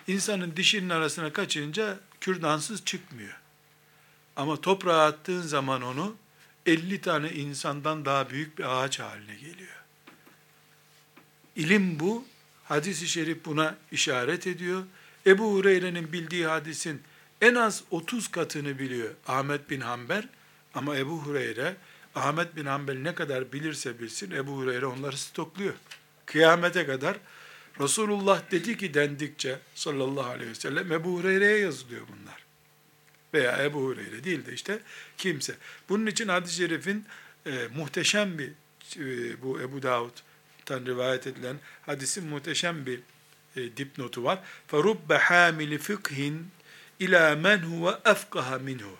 [0.07, 3.37] insanın dişinin arasına kaçınca kürdansız çıkmıyor.
[4.37, 6.17] Ama toprağa attığın zaman onu
[6.67, 9.83] 50 tane insandan daha büyük bir ağaç haline geliyor.
[11.57, 12.25] İlim bu.
[12.65, 14.83] Hadis-i şerif buna işaret ediyor.
[15.27, 17.03] Ebu Hureyre'nin bildiği hadisin
[17.42, 20.28] en az 30 katını biliyor Ahmet bin Hanbel
[20.74, 21.76] ama Ebu Hureyre
[22.16, 25.74] Ahmet bin Hanbel ne kadar bilirse bilsin Ebu Hureyre onları stokluyor.
[26.26, 27.18] Kıyamete kadar
[27.80, 32.46] Resulullah dedi ki dendikçe sallallahu aleyhi ve sellem Ebu Hureyre'ye yazılıyor bunlar.
[33.34, 34.80] Veya Ebu Hureyre değil de işte
[35.18, 35.56] kimse.
[35.90, 37.06] Bunun için hadis-i şerifin
[37.46, 38.50] e, muhteşem bir
[38.98, 43.00] e, bu Ebu Davud'dan rivayet edilen hadisin muhteşem bir
[43.56, 44.40] e, dipnotu var.
[44.72, 46.40] فَرُبَّ حَامِلِ فِقْهٍ
[47.03, 48.97] ila men huve efkaha minhu.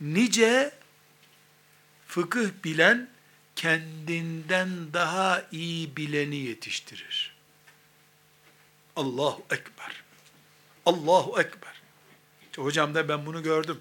[0.00, 0.72] Nice
[2.06, 3.08] fıkıh bilen
[3.56, 7.36] kendinden daha iyi bileni yetiştirir.
[8.96, 10.02] Allahu Ekber.
[10.86, 11.82] Allahu Ekber.
[12.42, 13.80] İşte hocam da ben bunu gördüm.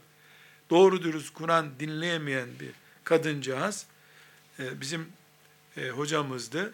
[0.69, 2.71] Doğru dürüst Kur'an dinleyemeyen bir
[3.03, 3.85] kadıncağız
[4.59, 5.07] e, bizim
[5.77, 6.73] e, hocamızdı.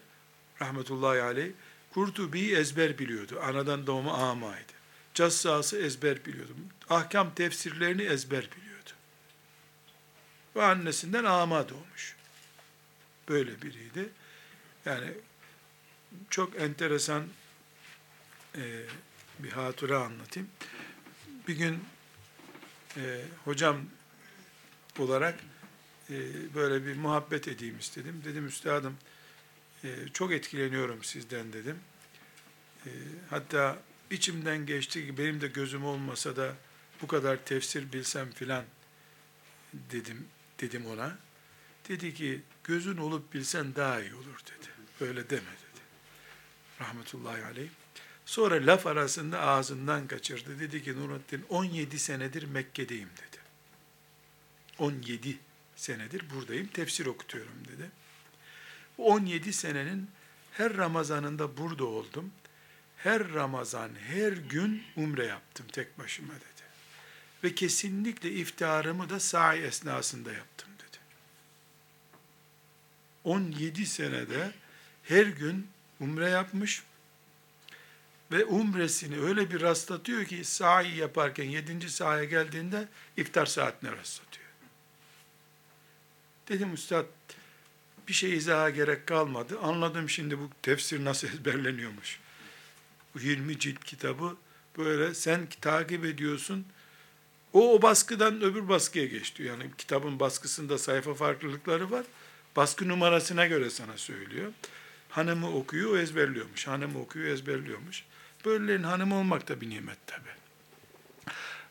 [0.61, 1.51] Rahmetullahi aleyh.
[1.93, 3.39] Kurtubi ezber biliyordu.
[3.43, 4.80] Anadan doğma amaydı.
[5.21, 6.55] Cassası ezber biliyordu.
[6.89, 8.89] Ahkam tefsirlerini ezber biliyordu.
[10.55, 12.15] Ve annesinden ama doğmuş.
[13.29, 14.09] Böyle biriydi.
[14.85, 15.07] Yani
[16.29, 17.27] çok enteresan
[18.55, 18.61] e,
[19.39, 20.49] bir hatıra anlatayım.
[21.47, 21.83] Bir gün
[22.97, 23.77] e, hocam
[24.99, 25.39] olarak
[26.09, 26.15] e,
[26.55, 28.21] böyle bir muhabbet edeyim istedim.
[28.25, 28.97] Dedim üstadım
[29.83, 31.79] e, çok etkileniyorum sizden dedim.
[32.85, 32.89] E,
[33.29, 33.77] hatta
[34.11, 36.55] içimden geçti ki benim de gözüm olmasa da
[37.01, 38.65] bu kadar tefsir bilsem filan
[39.73, 40.27] dedim
[40.59, 41.17] dedim ona.
[41.89, 44.67] Dedi ki gözün olup bilsen daha iyi olur dedi.
[45.01, 45.81] Öyle deme dedi.
[46.81, 47.69] Rahmetullahi aleyh.
[48.25, 50.59] Sonra laf arasında ağzından kaçırdı.
[50.59, 53.41] Dedi ki Nurattin 17 senedir Mekke'deyim dedi.
[54.77, 55.37] 17
[55.75, 57.91] senedir buradayım, tefsir okutuyorum dedi.
[58.97, 60.09] 17 senenin
[60.51, 62.31] her Ramazanında burada oldum
[63.03, 66.61] her Ramazan, her gün umre yaptım tek başıma dedi.
[67.43, 70.97] Ve kesinlikle iftarımı da sahi esnasında yaptım dedi.
[73.23, 74.51] 17 senede
[75.03, 75.67] her gün
[75.99, 76.83] umre yapmış
[78.31, 81.89] ve umresini öyle bir rastlatıyor ki sahi yaparken 7.
[81.89, 82.87] sahiye geldiğinde
[83.17, 84.47] iftar saatine rastlatıyor.
[86.49, 87.05] Dedim üstad
[88.07, 89.59] bir şey izaha gerek kalmadı.
[89.59, 92.19] Anladım şimdi bu tefsir nasıl ezberleniyormuş.
[93.19, 94.37] 20 cilt kitabı
[94.77, 96.65] böyle sen takip ediyorsun.
[97.53, 99.43] O, o baskıdan öbür baskıya geçti.
[99.43, 102.05] Yani kitabın baskısında sayfa farklılıkları var.
[102.55, 104.51] Baskı numarasına göre sana söylüyor.
[105.09, 106.67] Hanımı okuyor, ezberliyormuş.
[106.67, 108.03] Hanımı okuyor, ezberliyormuş.
[108.45, 110.29] Böylelerin hanımı olmak da bir nimet tabi.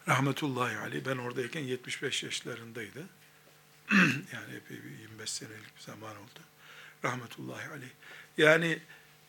[0.08, 1.02] Rahmetullahi aleyh.
[1.06, 3.06] Ben oradayken 75 yaşlarındaydı.
[4.32, 6.40] yani epey bir 25 senelik bir zaman oldu.
[7.04, 7.90] Rahmetullahi aleyh.
[8.38, 8.78] Yani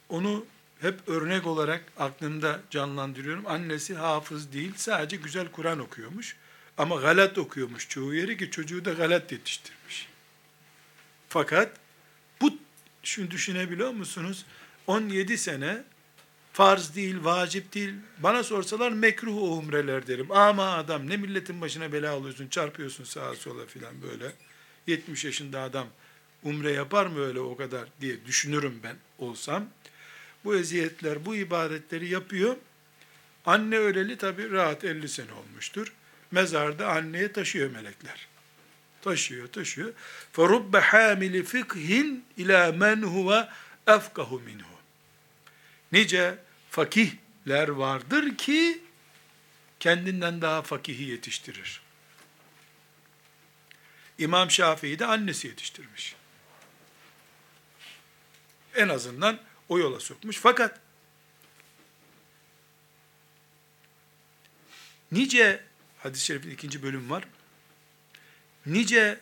[0.10, 0.46] onu
[0.82, 3.48] hep örnek olarak aklımda canlandırıyorum.
[3.48, 6.36] Annesi hafız değil, sadece güzel Kur'an okuyormuş.
[6.78, 10.08] Ama galat okuyormuş çoğu yeri ki çocuğu da galat yetiştirmiş.
[11.30, 11.72] Fakat
[12.42, 12.58] bu,
[13.04, 14.46] şunu düşünebiliyor musunuz?
[14.88, 15.84] 17 sene
[16.54, 17.94] farz değil, vacip değil.
[18.20, 20.32] Bana sorsalar mekruh o umreler derim.
[20.32, 24.32] Ama adam ne milletin başına bela alıyorsun, çarpıyorsun sağa sola filan böyle.
[24.88, 25.88] 70 yaşında adam
[26.44, 29.66] umre yapar mı öyle o kadar diye düşünürüm ben olsam
[30.45, 32.57] bu eziyetler, bu ibadetleri yapıyor.
[33.47, 35.93] Anne öleli tabi rahat 50 sene olmuştur.
[36.31, 38.29] Mezarda anneye taşıyor melekler.
[39.03, 39.93] Taşıyor, taşıyor.
[40.37, 43.49] فَرُبَّ حَامِلِ فِقْهٍ ila men huve
[43.87, 44.77] efkahu minhu.
[45.93, 46.39] Nice
[46.71, 48.81] fakihler vardır ki
[49.81, 51.81] kendinden daha fakihi yetiştirir.
[54.19, 56.17] İmam Şafii de annesi yetiştirmiş.
[58.75, 59.39] En azından
[59.72, 60.38] o yola sokmuş.
[60.38, 60.80] Fakat
[65.12, 65.64] nice
[65.98, 67.24] hadis-i şerifin ikinci bölüm var.
[68.66, 69.20] Nice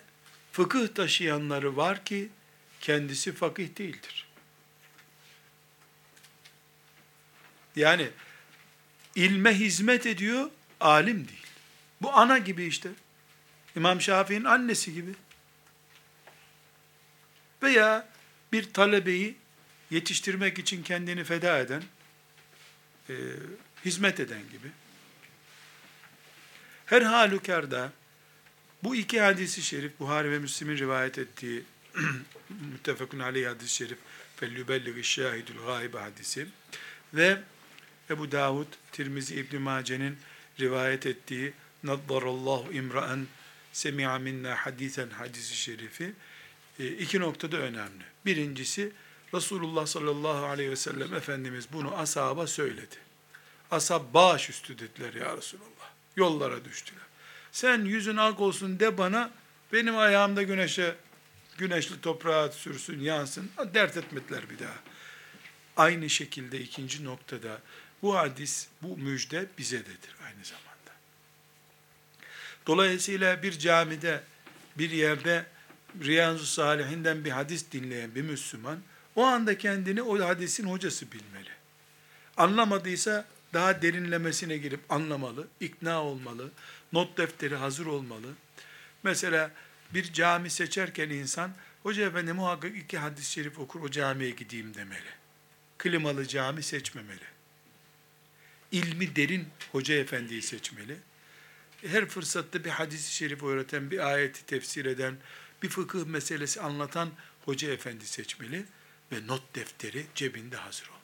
[0.51, 2.29] fıkıh taşıyanları var ki
[2.81, 4.27] kendisi fakih değildir.
[7.75, 8.09] Yani
[9.15, 11.47] ilme hizmet ediyor, alim değil.
[12.01, 12.89] Bu ana gibi işte.
[13.75, 15.11] İmam Şafii'nin annesi gibi.
[17.63, 18.09] Veya
[18.51, 19.35] bir talebeyi
[19.91, 21.83] yetiştirmek için kendini feda eden,
[23.09, 23.13] e,
[23.85, 24.67] hizmet eden gibi.
[26.85, 27.91] Her halükarda
[28.83, 31.63] bu iki hadisi şerif, Buhari ve Müslim'in rivayet ettiği
[32.49, 33.97] müttefekun aleyh hadis-i şerif,
[34.35, 36.47] fellübelligü şahidül gaibe hadisi
[37.13, 37.37] ve
[38.09, 40.17] Ebu Davud, Tirmizi İbn Mace'nin
[40.59, 43.27] rivayet ettiği Naddarallahu imra'en
[43.73, 46.13] semi'a minna hadisen hadisi şerifi
[46.79, 48.03] e, iki noktada önemli.
[48.25, 48.91] Birincisi
[49.33, 52.95] Resulullah sallallahu aleyhi ve sellem Efendimiz bunu ashaba söyledi.
[53.71, 55.89] Ashab baş üstü dediler ya Resulullah.
[56.15, 57.03] Yollara düştüler.
[57.51, 59.31] Sen yüzün ak olsun de bana,
[59.73, 60.95] benim ayağımda güneşe
[61.57, 63.51] güneşli toprağa sürsün, yansın.
[63.73, 64.75] Dert etmediler bir daha.
[65.77, 67.61] Aynı şekilde ikinci noktada
[68.01, 70.91] bu hadis, bu müjde bizededir aynı zamanda.
[72.67, 74.23] Dolayısıyla bir camide,
[74.77, 75.45] bir yerde
[76.03, 78.79] Riyazu Salihinden bir hadis dinleyen bir Müslüman,
[79.15, 81.49] o anda kendini o hadisin hocası bilmeli.
[82.37, 86.51] Anlamadıysa daha derinlemesine girip anlamalı, ikna olmalı,
[86.93, 88.27] not defteri hazır olmalı.
[89.03, 89.51] Mesela
[89.93, 91.51] bir cami seçerken insan,
[91.83, 95.09] Hoca efendi muhakkak iki hadis-i şerif okur, o camiye gideyim demeli.
[95.77, 97.23] Klimalı cami seçmemeli.
[98.71, 100.97] İlmi derin hoca efendiyi seçmeli.
[101.85, 105.17] Her fırsatta bir hadis-i şerif öğreten, bir ayeti tefsir eden,
[105.63, 107.09] bir fıkıh meselesi anlatan
[107.45, 108.65] hoca efendi seçmeli
[109.11, 110.99] ve not defteri cebinde hazır olmalı.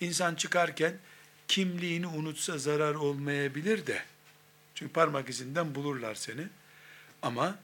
[0.00, 0.94] İnsan çıkarken
[1.48, 4.02] kimliğini unutsa zarar olmayabilir de,
[4.74, 6.46] çünkü parmak izinden bulurlar seni.
[7.22, 7.58] Ama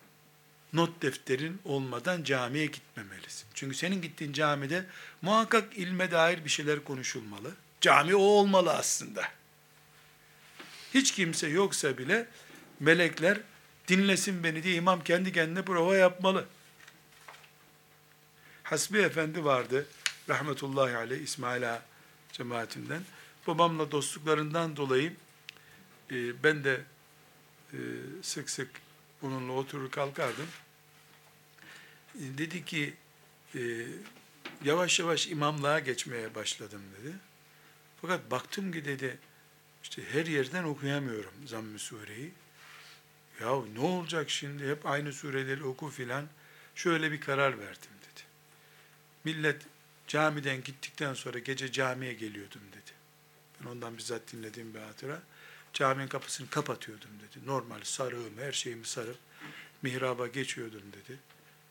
[0.72, 3.46] not defterin olmadan camiye gitmemelisin.
[3.54, 4.86] Çünkü senin gittiğin camide
[5.22, 7.54] muhakkak ilme dair bir şeyler konuşulmalı.
[7.80, 9.22] Cami o olmalı aslında.
[10.94, 12.26] Hiç kimse yoksa bile
[12.80, 13.40] melekler
[13.88, 16.46] dinlesin beni diye imam kendi kendine prova yapmalı.
[18.64, 19.86] Hasbi Efendi vardı.
[20.28, 21.82] Rahmetullahi aleyh İsmail Ağa
[22.32, 23.02] cemaatinden.
[23.46, 25.12] Babamla dostluklarından dolayı
[26.10, 26.80] e, ben de
[27.72, 27.78] e,
[28.22, 28.70] sık sık
[29.22, 30.46] onunla oturur kalkardım.
[32.14, 32.94] E, dedi ki
[33.54, 33.60] e,
[34.64, 37.14] yavaş yavaş imamlığa geçmeye başladım dedi.
[38.00, 39.18] Fakat baktım ki dedi
[39.82, 42.32] işte her yerden okuyamıyorum Zamm-ı Sure'yi.
[43.40, 46.26] Ya ne olacak şimdi hep aynı sureleri oku filan.
[46.74, 47.93] Şöyle bir karar verdim.
[49.24, 49.62] Millet
[50.06, 52.92] camiden gittikten sonra gece camiye geliyordum dedi.
[53.60, 55.22] Ben ondan bizzat dinlediğim bir hatıra.
[55.72, 57.46] Caminin kapısını kapatıyordum dedi.
[57.46, 59.16] Normal sarığım, her şeyimi sarıp
[59.82, 61.18] mihraba geçiyordum dedi.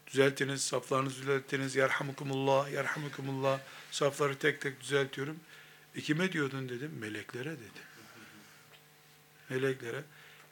[0.08, 1.76] Düzeltiniz, saflarınızı düzeltiniz.
[1.76, 3.60] Yerhamukumullah, yerhamukumullah.
[3.92, 5.40] Safları tek tek düzeltiyorum.
[5.96, 6.92] E kime diyordun dedim.
[7.00, 7.82] Meleklere dedi.
[9.50, 10.04] Meleklere.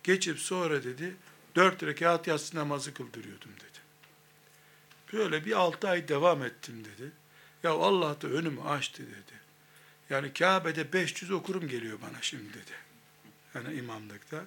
[0.04, 1.16] Geçip sonra dedi,
[1.56, 3.71] dört rekat yatsı namazı kıldırıyordum dedi.
[5.14, 7.12] Böyle bir altı ay devam ettim dedi.
[7.64, 9.42] Ya Allah da önümü açtı dedi.
[10.10, 12.72] Yani Kabe'de 500 okurum geliyor bana şimdi dedi.
[13.56, 14.46] Yani imamlıkta.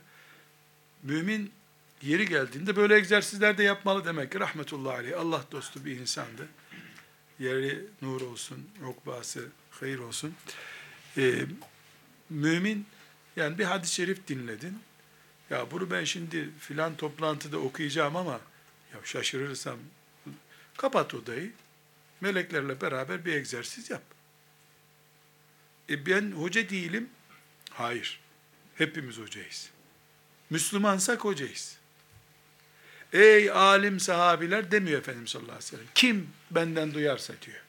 [1.02, 1.52] Mümin
[2.02, 5.20] yeri geldiğinde böyle egzersizler de yapmalı demek ki rahmetullahi aleyh.
[5.20, 6.48] Allah dostu bir insandı.
[7.38, 10.34] Yeri nur olsun, rokbası hayır olsun.
[11.16, 11.44] Ee,
[12.30, 12.86] mümin
[13.36, 14.78] yani bir hadis-i şerif dinledin.
[15.50, 18.40] Ya bunu ben şimdi filan toplantıda okuyacağım ama
[18.92, 19.78] ya şaşırırsam
[20.76, 21.52] kapat odayı.
[22.20, 24.02] Meleklerle beraber bir egzersiz yap.
[25.90, 27.08] E ben hoca değilim.
[27.70, 28.20] Hayır.
[28.74, 29.70] Hepimiz hocayız.
[30.50, 31.78] Müslümansak hocayız.
[33.12, 35.86] Ey alim sahabiler demiyor Efendimiz sallallahu aleyhi ve sellem.
[35.94, 37.60] Kim benden duyarsa diyor.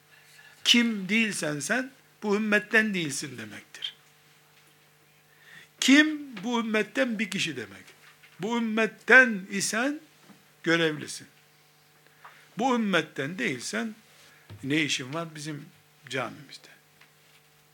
[0.64, 1.90] Kim değilsen sen
[2.22, 3.94] bu ümmetten değilsin demektir.
[5.80, 7.84] Kim bu ümmetten bir kişi demek.
[8.40, 10.00] Bu ümmetten isen
[10.62, 11.26] görevlisin.
[12.58, 13.94] Bu ümmetten değilsen
[14.64, 15.66] ne işin var bizim
[16.08, 16.68] camimizde?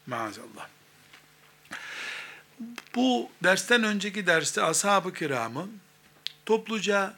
[0.06, 0.68] Maazallah.
[2.94, 5.68] Bu dersten önceki derste ashab-ı kiramı
[6.46, 7.14] topluca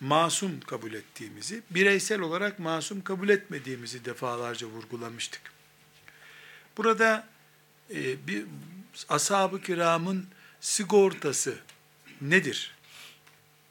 [0.00, 5.42] masum kabul ettiğimizi, bireysel olarak masum kabul etmediğimizi defalarca vurgulamıştık.
[6.76, 7.28] Burada
[7.90, 8.44] e, bir
[9.08, 10.26] ashab-ı kiramın
[10.60, 11.58] sigortası
[12.20, 12.74] nedir?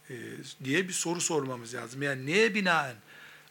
[0.09, 0.15] E,
[0.63, 2.01] diye bir soru sormamız lazım.
[2.01, 2.95] Yani neye binaen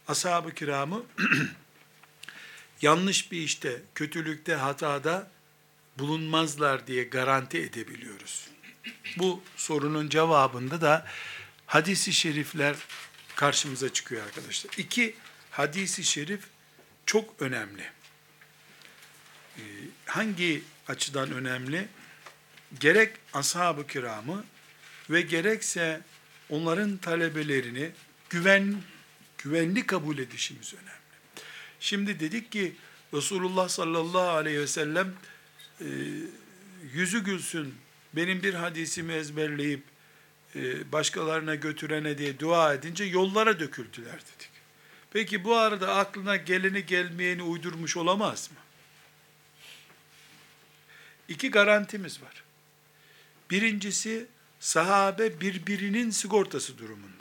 [0.09, 1.03] ashab-ı kiramı
[2.81, 5.31] yanlış bir işte, kötülükte, hatada
[5.99, 8.47] bulunmazlar diye garanti edebiliyoruz.
[9.17, 11.07] Bu sorunun cevabında da
[11.65, 12.75] hadisi şerifler
[13.35, 14.71] karşımıza çıkıyor arkadaşlar.
[14.77, 15.15] İki
[15.51, 16.41] hadisi şerif
[17.05, 17.83] çok önemli.
[19.57, 19.61] Ee,
[20.05, 21.87] hangi açıdan önemli?
[22.79, 24.43] Gerek ashab-ı kiramı
[25.09, 26.01] ve gerekse
[26.49, 27.91] onların talebelerini
[28.29, 28.75] güven
[29.43, 30.89] güvenli kabul edişimiz önemli.
[31.79, 32.75] Şimdi dedik ki
[33.13, 35.13] Resulullah sallallahu aleyhi ve sellem
[35.81, 35.87] e,
[36.93, 37.75] yüzü gülsün
[38.13, 39.83] benim bir hadisimi ezberleyip
[40.55, 44.49] e, başkalarına götürene diye dua edince yollara döküldüler dedik.
[45.11, 48.57] Peki bu arada aklına geleni gelmeyeni uydurmuş olamaz mı?
[51.27, 52.43] İki garantimiz var.
[53.49, 54.27] Birincisi
[54.59, 57.18] sahabe birbirinin sigortası durumundadır.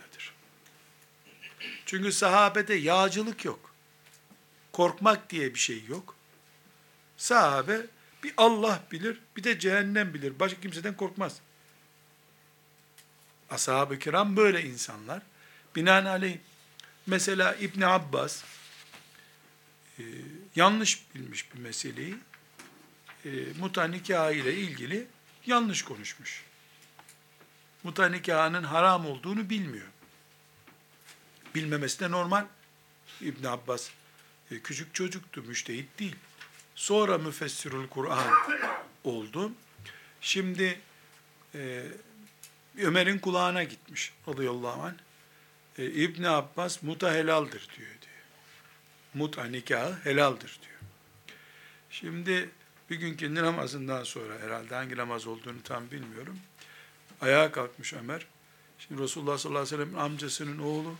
[1.89, 3.75] Çünkü sahabede yağcılık yok.
[4.73, 6.15] Korkmak diye bir şey yok.
[7.17, 7.87] Sahabe
[8.25, 10.39] bir Allah bilir, bir de cehennem bilir.
[10.41, 11.41] Başka kimseden korkmaz.
[13.51, 15.23] Ashab-ı kiram böyle insanlar.
[15.77, 16.39] Binaenaleyh
[17.07, 18.45] Mesela İbn Abbas
[19.99, 20.03] e,
[20.57, 22.17] yanlış bilmiş bir meseleyi
[23.25, 25.07] e, muta ile ilgili
[25.47, 26.45] yanlış konuşmuş.
[27.83, 29.87] Muta nikahının haram olduğunu bilmiyor.
[31.59, 32.47] Bilmemesi de normal.
[33.21, 33.91] İbn Abbas
[34.51, 36.17] e, küçük çocuktu, müştehit değil.
[36.75, 38.35] Sonra müfessirul Kur'an
[39.05, 39.53] oldu.
[40.21, 40.81] Şimdi
[41.55, 41.87] e,
[42.79, 44.95] Ömer'in kulağına gitmiş radıyallahu anh.
[45.79, 48.23] E, İbn Abbas muta helaldir diyor diyor.
[49.15, 50.81] Muta nikahı helaldir diyor.
[51.91, 52.51] Şimdi
[52.91, 56.39] bir gün kendi namazından sonra herhalde hangi namaz olduğunu tam bilmiyorum.
[57.21, 58.27] Ayağa kalkmış Ömer.
[58.79, 60.95] Şimdi Resulullah sallallahu aleyhi ve sellem amcasının oğlu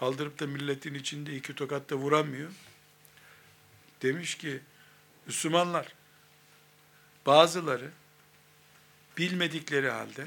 [0.00, 2.50] kaldırıp da milletin içinde iki tokat da vuramıyor.
[4.02, 4.60] Demiş ki
[5.26, 5.94] Müslümanlar
[7.26, 7.90] bazıları
[9.18, 10.26] bilmedikleri halde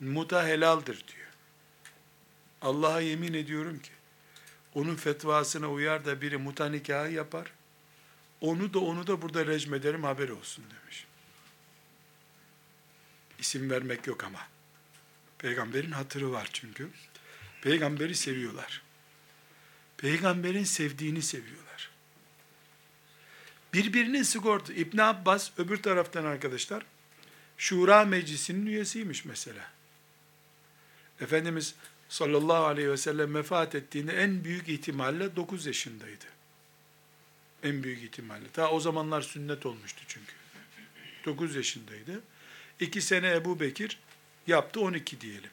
[0.00, 1.28] muta helaldir diyor.
[2.62, 3.92] Allah'a yemin ediyorum ki
[4.74, 7.52] onun fetvasına uyar da biri muta nikahı yapar.
[8.40, 11.06] Onu da onu da burada rejim ederim haberi olsun demiş.
[13.38, 14.40] İsim vermek yok ama.
[15.38, 16.90] Peygamberin hatırı var çünkü.
[17.62, 18.82] Peygamberi seviyorlar.
[19.96, 21.90] Peygamberin sevdiğini seviyorlar.
[23.74, 24.72] Birbirinin sigorta.
[24.72, 26.86] İbn Abbas öbür taraftan arkadaşlar
[27.58, 29.70] Şura Meclisi'nin üyesiymiş mesela.
[31.20, 31.74] Efendimiz
[32.08, 36.24] sallallahu aleyhi ve sellem vefat ettiğinde en büyük ihtimalle 9 yaşındaydı.
[37.62, 38.48] En büyük ihtimalle.
[38.52, 40.32] Ta o zamanlar sünnet olmuştu çünkü.
[41.24, 42.22] 9 yaşındaydı.
[42.80, 43.98] 2 sene Ebu Bekir
[44.46, 45.50] yaptı 12 diyelim.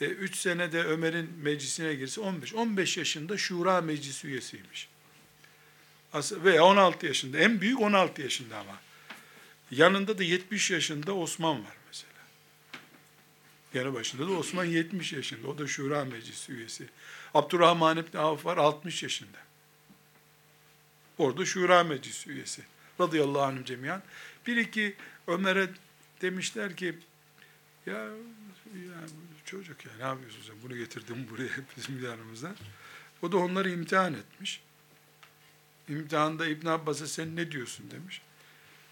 [0.00, 2.54] 3 e, sene de Ömer'in meclisine girse 15.
[2.54, 4.88] 15 yaşında Şura Meclisi üyesiymiş.
[6.14, 7.38] Veya 16 yaşında.
[7.38, 8.80] En büyük 16 yaşında ama.
[9.70, 12.12] Yanında da 70 yaşında Osman var mesela.
[13.74, 15.48] Yanı başında da Osman 70 yaşında.
[15.48, 16.88] O da Şura Meclisi üyesi.
[17.34, 19.38] Abdurrahman İbni Avf var 60 yaşında.
[21.18, 22.62] Orada Şura Meclisi üyesi.
[23.00, 24.02] Radıyallahu anh cemiyan.
[24.46, 25.68] Bir iki Ömer'e
[26.22, 26.98] demişler ki
[27.86, 29.00] ya, ya
[29.44, 32.54] çocuk ya ne yapıyorsun sen bunu getirdim buraya bizim yanımıza.
[33.22, 34.62] O da onları imtihan etmiş.
[35.88, 38.22] İmtihanda İbn Abbas'a sen ne diyorsun demiş.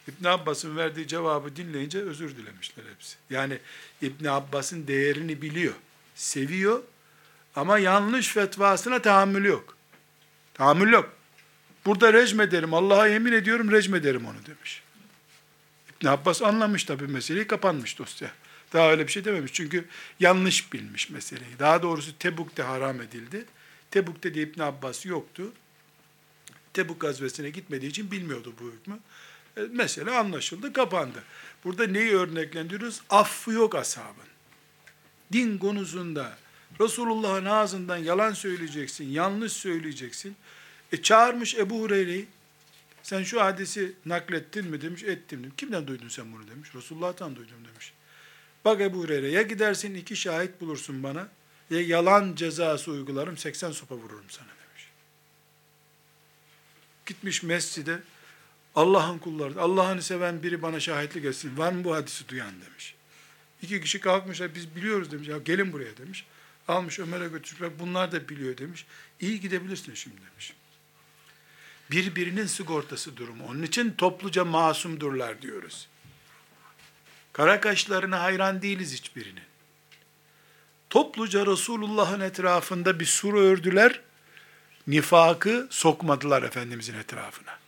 [0.09, 3.17] İbn Abbas'ın verdiği cevabı dinleyince özür dilemişler hepsi.
[3.31, 3.59] Yani
[4.03, 5.75] İbn Abbas'ın değerini biliyor,
[6.15, 6.83] seviyor
[7.57, 9.77] ama yanlış fetvasına tahammül yok.
[10.55, 11.13] Tahammül yok.
[11.87, 14.83] Burada rejim ederim, Allah'a yemin ediyorum rejim ederim onu demiş.
[15.91, 18.31] İbn Abbas anlamış tabii meseleyi, kapanmış dosya.
[18.73, 19.53] Daha öyle bir şey dememiş.
[19.53, 19.85] Çünkü
[20.21, 21.59] yanlış bilmiş meseleyi.
[21.59, 23.45] Daha doğrusu Tebuk'te haram edildi.
[23.91, 25.53] Tebuk'te de İbn Abbas yoktu.
[26.75, 28.99] Tebuk gazvesine gitmediği için bilmiyordu bu hükmü.
[29.57, 31.23] E, mesele anlaşıldı, kapandı.
[31.65, 33.03] Burada neyi örneklendiriyoruz?
[33.11, 34.33] Affı yok ashabın.
[35.33, 36.39] Din konusunda
[36.81, 40.37] Resulullah'ın ağzından yalan söyleyeceksin, yanlış söyleyeceksin.
[40.93, 42.27] E çağırmış Ebu Hureyre'yi.
[43.03, 45.55] Sen şu hadisi naklettin mi demiş, ettim demiş.
[45.57, 46.75] Kimden duydun sen bunu demiş.
[46.75, 47.93] Resulullah'tan duydum demiş.
[48.65, 51.29] Bak Ebu Hureyre ya gidersin iki şahit bulursun bana
[51.71, 54.89] ya yalan cezası uygularım 80 sopa vururum sana demiş.
[57.07, 58.03] Gitmiş mescide
[58.75, 61.59] Allah'ın kulları, Allah'ını seven biri bana şahitlik etsin.
[61.59, 62.95] Var mı bu hadisi duyan demiş.
[63.63, 65.29] İki kişi kalkmışlar, biz biliyoruz demiş.
[65.29, 66.27] Ya gelin buraya demiş.
[66.69, 67.73] Almış Ömer'e götürmüş.
[67.79, 68.87] Bunlar da biliyor demiş.
[69.21, 70.53] İyi gidebilirsin şimdi demiş.
[71.91, 73.47] Birbirinin sigortası durumu.
[73.47, 75.89] Onun için topluca masumdurlar diyoruz.
[77.33, 79.43] Kara kaşlarına hayran değiliz hiçbirinin.
[80.91, 84.01] Topluca Resulullah'ın etrafında bir sur ördüler.
[84.87, 87.63] Nifakı sokmadılar Efendimizin etrafına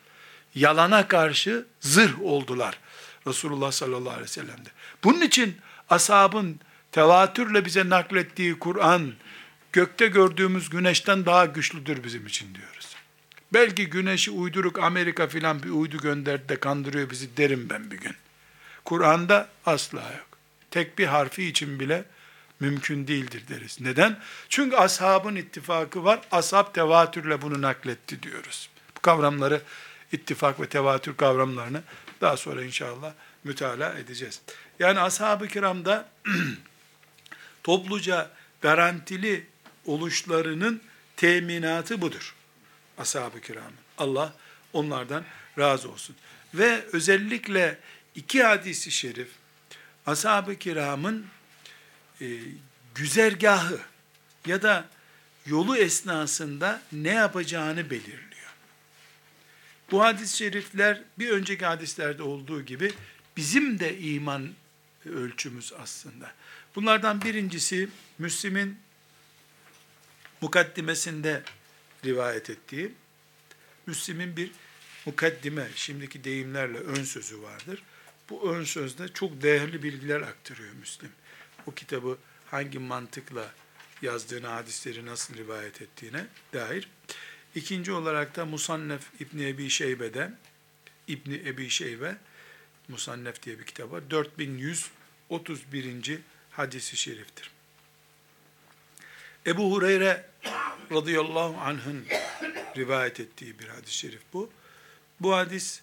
[0.55, 2.79] yalana karşı zırh oldular.
[3.27, 4.69] Resulullah sallallahu aleyhi ve sellem'de.
[5.05, 5.57] Bunun için
[5.91, 6.61] ashabın
[6.93, 9.13] tevatürle bize naklettiği Kur'an,
[9.73, 12.97] gökte gördüğümüz güneşten daha güçlüdür bizim için diyoruz.
[13.53, 18.17] Belki güneşi uyduruk Amerika filan bir uydu gönderdi de kandırıyor bizi derim ben bir gün.
[18.85, 20.39] Kur'an'da asla yok.
[20.71, 22.05] Tek bir harfi için bile
[22.61, 23.81] mümkün değildir deriz.
[23.81, 24.19] Neden?
[24.49, 26.21] Çünkü ashabın ittifakı var.
[26.33, 28.71] Ashab tevatürle bunu nakletti diyoruz.
[28.97, 29.61] Bu kavramları
[30.13, 31.83] ittifak ve tevatür kavramlarını
[32.21, 33.13] daha sonra inşallah
[33.45, 34.41] mütalaa edeceğiz.
[34.79, 36.09] Yani ashab-ı kiramda
[37.63, 38.31] topluca
[38.61, 39.47] garantili
[39.85, 40.83] oluşlarının
[41.17, 42.35] teminatı budur.
[42.99, 43.75] Ashab-ı kiramın.
[43.99, 44.33] Allah
[44.73, 45.25] onlardan
[45.59, 46.17] razı olsun.
[46.55, 47.79] Ve özellikle
[48.15, 49.29] iki hadisi şerif
[50.07, 51.27] ashab-ı kiramın
[52.21, 52.27] e,
[52.95, 53.81] güzergahı
[54.47, 54.89] ya da
[55.47, 58.55] yolu esnasında ne yapacağını belirliyor.
[59.91, 62.93] Bu hadis-i şerifler bir önceki hadislerde olduğu gibi
[63.37, 64.51] bizim de iman
[65.07, 66.33] ölçümüz aslında.
[66.75, 67.89] Bunlardan birincisi
[68.19, 68.79] Müslim'in
[70.41, 71.43] mukaddimesinde
[72.05, 72.93] rivayet ettiği,
[73.87, 74.51] Müslim'in bir
[75.07, 77.83] mukaddime, şimdiki deyimlerle ön sözü vardır.
[78.31, 81.11] Bu ön sözde çok değerli bilgiler aktarıyor Müslim.
[81.67, 82.19] O kitabı
[82.51, 83.53] hangi mantıkla
[84.03, 86.89] yazdığını, hadisleri nasıl rivayet ettiğine dair.
[87.55, 90.33] İkinci olarak da Musannef İbni Ebi Şeybe'de,
[91.09, 92.17] İbni Ebi Şeybe,
[92.89, 94.11] Musannef diye bir kitap var.
[94.11, 96.21] 4131.
[96.51, 97.51] hadisi şeriftir.
[99.47, 100.27] Ebu Hureyre
[100.93, 102.07] radıyallahu anh'ın
[102.77, 104.51] rivayet ettiği bir hadis-i şerif bu.
[105.21, 105.81] Bu hadis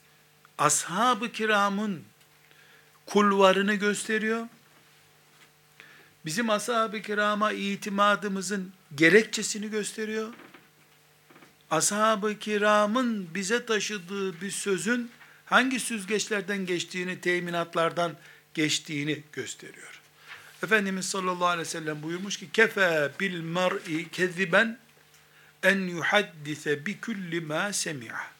[0.57, 2.03] ashab-ı kiramın
[3.11, 4.47] kulvarını gösteriyor.
[6.25, 10.33] Bizim ashab-ı kirama itimadımızın gerekçesini gösteriyor.
[11.71, 15.11] Ashab-ı kiramın bize taşıdığı bir sözün
[15.45, 18.15] hangi süzgeçlerden geçtiğini, teminatlardan
[18.53, 20.01] geçtiğini gösteriyor.
[20.63, 24.79] Efendimiz sallallahu aleyhi ve sellem buyurmuş ki kefe bil mar'i keziben
[25.63, 28.31] en yuhaddise bi kulli ma semi'a.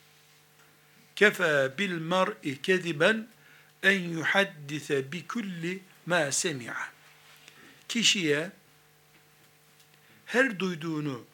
[1.16, 3.28] Kefe bil mar'i keziben
[3.84, 6.90] en yuhaddise bi kulli ma semi'a.
[7.88, 8.52] Kişiye
[10.26, 11.26] her duyduğunu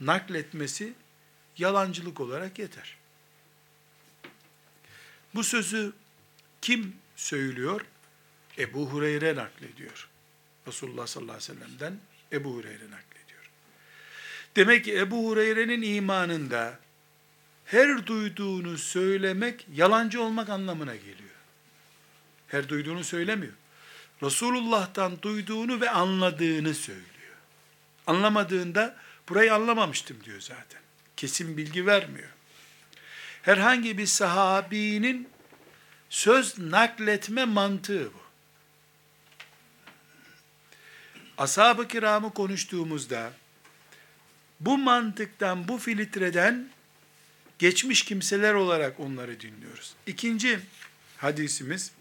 [0.00, 0.92] nakletmesi
[1.58, 2.96] yalancılık olarak yeter.
[5.34, 5.92] Bu sözü
[6.60, 7.80] kim söylüyor?
[8.58, 10.08] Ebu Hureyre naklediyor.
[10.66, 11.98] Resulullah sallallahu aleyhi ve sellem'den
[12.32, 13.50] Ebu Hureyre naklediyor.
[14.56, 16.78] Demek ki Ebu Hureyre'nin imanında
[17.64, 21.27] her duyduğunu söylemek yalancı olmak anlamına geliyor.
[22.48, 23.52] Her duyduğunu söylemiyor.
[24.22, 27.08] Resulullah'tan duyduğunu ve anladığını söylüyor.
[28.06, 28.96] Anlamadığında
[29.28, 30.80] burayı anlamamıştım diyor zaten.
[31.16, 32.28] Kesin bilgi vermiyor.
[33.42, 35.28] Herhangi bir sahabinin
[36.10, 38.18] söz nakletme mantığı bu.
[41.38, 43.32] Ashab-ı kiramı konuştuğumuzda
[44.60, 46.68] bu mantıktan, bu filtreden
[47.58, 49.94] geçmiş kimseler olarak onları dinliyoruz.
[50.06, 50.60] İkinci
[51.16, 51.92] hadisimiz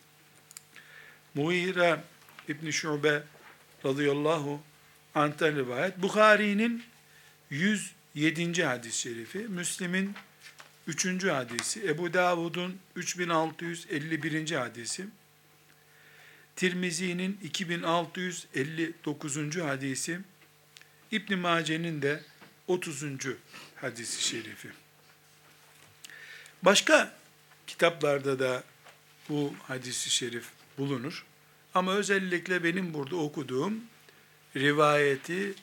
[1.38, 2.04] Muhire
[2.48, 3.24] İbn Şube
[3.86, 4.62] radıyallahu
[5.16, 6.02] anh'ten rivayet.
[6.02, 6.84] Bukhari'nin
[7.50, 8.66] 107.
[8.66, 10.16] hadis-i şerifi, Müslim'in
[10.88, 11.26] 3.
[11.26, 14.52] hadisi, Ebu Davud'un 3651.
[14.52, 15.06] hadisi,
[16.56, 19.58] Tirmizi'nin 2659.
[19.58, 20.20] hadisi,
[21.12, 22.24] İbn Mace'nin de
[22.68, 23.04] 30.
[23.76, 24.70] hadisi şerifi.
[26.64, 27.14] Başka
[27.68, 28.64] kitaplarda da
[29.30, 31.26] bu hadisi şerif bulunur.
[31.74, 33.84] Ama özellikle benim burada okuduğum
[34.56, 35.54] rivayeti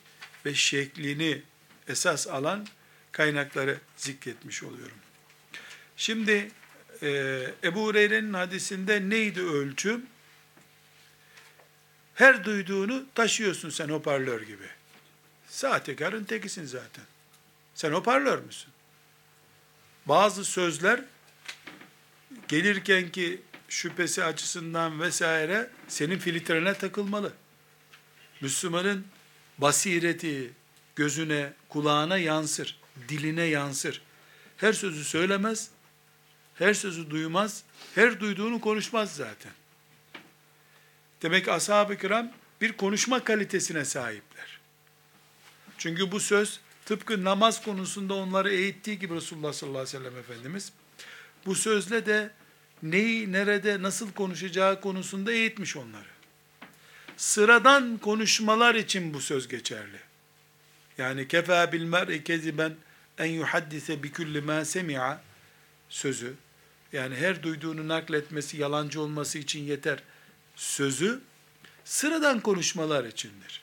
[0.45, 1.41] ve şeklini
[1.87, 2.67] esas alan
[3.11, 4.97] kaynakları zikretmiş oluyorum.
[5.97, 6.51] Şimdi
[7.01, 7.07] e,
[7.63, 10.01] Ebu Hureyre'nin hadisinde neydi ölçü?
[12.15, 14.67] Her duyduğunu taşıyorsun sen hoparlör gibi.
[15.47, 17.03] Sahtekarın tekisin zaten.
[17.75, 18.71] Sen hoparlör müsün?
[20.05, 21.01] Bazı sözler
[22.47, 23.41] gelirken ki
[23.75, 27.33] şüphesi açısından vesaire senin filtrene takılmalı.
[28.41, 29.07] Müslümanın
[29.57, 30.53] basireti
[30.95, 32.77] gözüne, kulağına yansır,
[33.09, 34.01] diline yansır.
[34.57, 35.69] Her sözü söylemez,
[36.55, 37.63] her sözü duymaz,
[37.95, 39.51] her duyduğunu konuşmaz zaten.
[41.21, 44.59] Demek ashab-ı kiram bir konuşma kalitesine sahipler.
[45.77, 50.71] Çünkü bu söz tıpkı namaz konusunda onları eğittiği gibi Resulullah sallallahu aleyhi ve sellem Efendimiz,
[51.45, 52.31] bu sözle de
[52.83, 56.15] neyi, nerede, nasıl konuşacağı konusunda eğitmiş onları.
[57.17, 59.99] Sıradan konuşmalar için bu söz geçerli.
[60.97, 62.75] Yani kefa bil mer'i keziben
[63.17, 65.21] en yuhaddise bi kulli ma semi'a
[65.89, 66.33] sözü
[66.93, 70.03] yani her duyduğunu nakletmesi yalancı olması için yeter
[70.55, 71.21] sözü
[71.85, 73.61] sıradan konuşmalar içindir.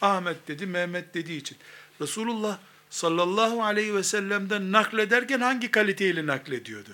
[0.00, 1.58] Ahmet dedi, Mehmet dediği için.
[2.00, 2.58] Resulullah
[2.90, 6.90] sallallahu aleyhi ve sellem'den naklederken hangi kaliteyle naklediyordu?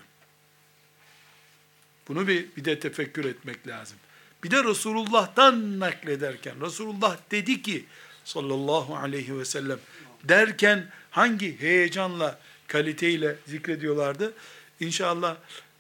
[2.09, 3.99] Bunu bir, bir de tefekkür etmek lazım.
[4.45, 7.85] Bir de Resulullah'tan naklederken, Resulullah dedi ki
[8.25, 9.79] sallallahu aleyhi ve sellem
[10.25, 14.33] derken hangi heyecanla, kaliteyle zikrediyorlardı?
[14.81, 15.37] İnşallah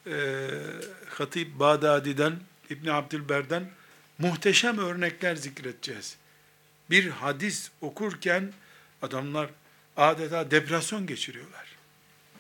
[0.06, 0.48] e,
[1.08, 2.32] Hatip Bağdadi'den,
[2.70, 3.70] İbni Abdülber'den
[4.18, 6.16] muhteşem örnekler zikredeceğiz.
[6.90, 8.52] Bir hadis okurken
[9.02, 9.50] adamlar
[9.96, 11.66] adeta depresyon geçiriyorlar.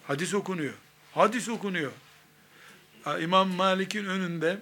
[0.06, 0.74] Hadis okunuyor.
[1.12, 1.92] Hadis okunuyor.
[3.06, 4.58] İmam Malik'in önünde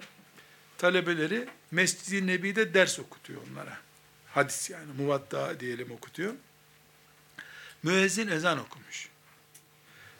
[0.77, 3.77] talebeleri Mescid-i Nebi'de ders okutuyor onlara.
[4.33, 6.33] Hadis yani muvatta diyelim okutuyor.
[7.83, 9.09] Müezzin ezan okumuş.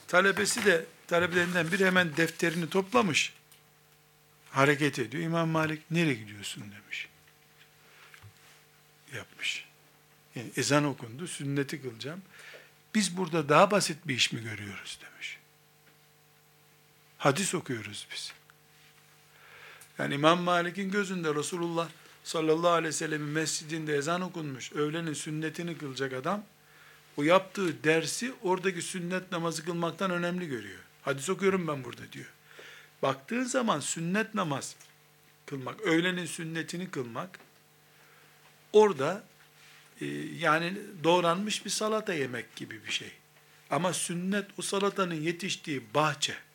[0.08, 3.34] Talebesi de talebelerinden biri hemen defterini toplamış.
[4.52, 5.24] Hareket ediyor.
[5.24, 7.08] İmam Malik nereye gidiyorsun demiş.
[9.16, 9.66] Yapmış.
[10.36, 12.22] Yani ezan okundu, sünneti kılacağım.
[12.96, 15.38] Biz burada daha basit bir iş mi görüyoruz demiş.
[17.22, 18.34] Hadis okuyoruz biz.
[19.98, 21.90] Yani İmam Malik'in gözünde Resulullah
[22.24, 26.44] sallallahu aleyhi ve sellemin mescidinde ezan okunmuş, öğlenin sünnetini kılacak adam,
[27.18, 30.80] o yaptığı dersi oradaki sünnet namazı kılmaktan önemli görüyor.
[31.02, 32.30] Hadis okuyorum ben burada diyor.
[33.02, 34.76] Baktığın zaman sünnet namaz
[35.46, 37.40] kılmak, öğlenin sünnetini kılmak,
[38.74, 39.24] orada
[40.02, 40.06] e,
[40.40, 43.12] yani doğranmış bir salata yemek gibi bir şey.
[43.70, 46.51] Ama sünnet o salatanın yetiştiği bahçe.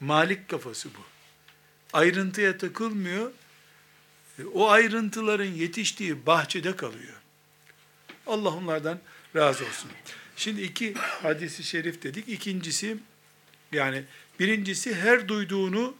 [0.00, 1.00] Malik kafası bu.
[1.92, 3.30] Ayrıntıya takılmıyor.
[4.38, 7.16] E, o ayrıntıların yetiştiği bahçede kalıyor.
[8.26, 8.98] Allah onlardan
[9.36, 9.90] razı olsun.
[10.36, 12.28] Şimdi iki hadisi şerif dedik.
[12.28, 12.96] İkincisi
[13.72, 14.04] yani
[14.40, 15.94] birincisi her duyduğunu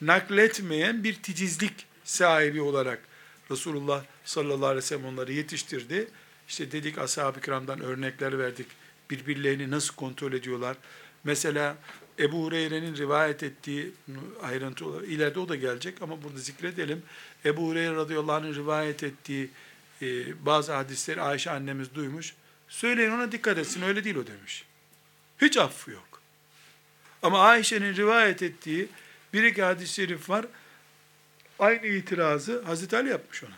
[0.00, 2.98] nakletmeyen bir titizlik sahibi olarak
[3.50, 6.08] Resulullah sallallahu aleyhi ve sellem onları yetiştirdi.
[6.48, 8.66] İşte dedik ashab-ı kiramdan örnekler verdik.
[9.10, 10.76] Birbirlerini nasıl kontrol ediyorlar?
[11.24, 11.76] Mesela
[12.18, 13.92] Ebu Hureyre'nin rivayet ettiği
[14.42, 17.02] ayrıntı olarak, ileride o da gelecek ama burada zikredelim.
[17.44, 19.50] Ebu Hureyre radıyallahu anh'ın rivayet ettiği
[20.02, 20.06] e,
[20.46, 22.34] bazı hadisleri Ayşe annemiz duymuş.
[22.68, 24.64] Söyleyin ona dikkat etsin öyle değil o demiş.
[25.40, 26.22] Hiç affı yok.
[27.22, 28.88] Ama Ayşe'nin rivayet ettiği
[29.32, 30.46] bir iki hadis-i şerif var.
[31.58, 33.56] Aynı itirazı Hazreti Ali yapmış ona.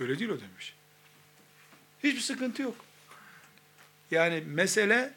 [0.00, 0.74] Öyle değil o demiş.
[2.04, 2.74] Hiçbir sıkıntı yok.
[4.10, 5.14] Yani mesele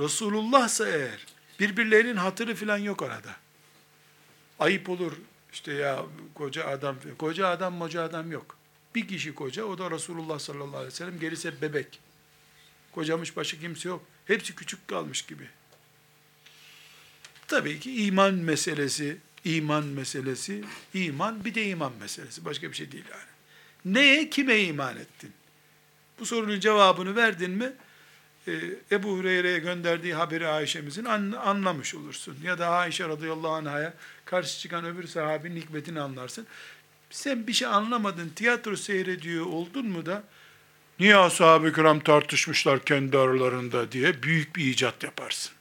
[0.00, 1.26] Resulullah'sa eğer
[1.60, 3.36] birbirlerinin hatırı falan yok arada.
[4.58, 5.12] Ayıp olur
[5.52, 6.04] işte ya
[6.34, 8.56] koca adam, koca adam moca adam yok.
[8.94, 12.00] Bir kişi koca o da Resulullah sallallahu aleyhi ve sellem gerisi hep bebek.
[12.92, 14.02] Kocamış başı kimse yok.
[14.26, 15.48] Hepsi küçük kalmış gibi.
[17.48, 22.44] Tabii ki iman meselesi, iman meselesi, iman bir de iman meselesi.
[22.44, 23.30] Başka bir şey değil yani.
[23.84, 25.32] Neye, kime iman ettin?
[26.20, 27.72] Bu sorunun cevabını verdin mi,
[28.92, 32.36] Ebu Hureyre'ye gönderdiği haberi Ayşe'mizin anlamış olursun.
[32.44, 36.46] Ya da Ayşe radıyallahu anh'a karşı çıkan öbür sahabinin hikmetini anlarsın.
[37.10, 40.22] Sen bir şey anlamadın, tiyatro seyrediyor oldun mu da,
[41.00, 45.52] niye ashab-ı kiram tartışmışlar kendi aralarında diye büyük bir icat yaparsın.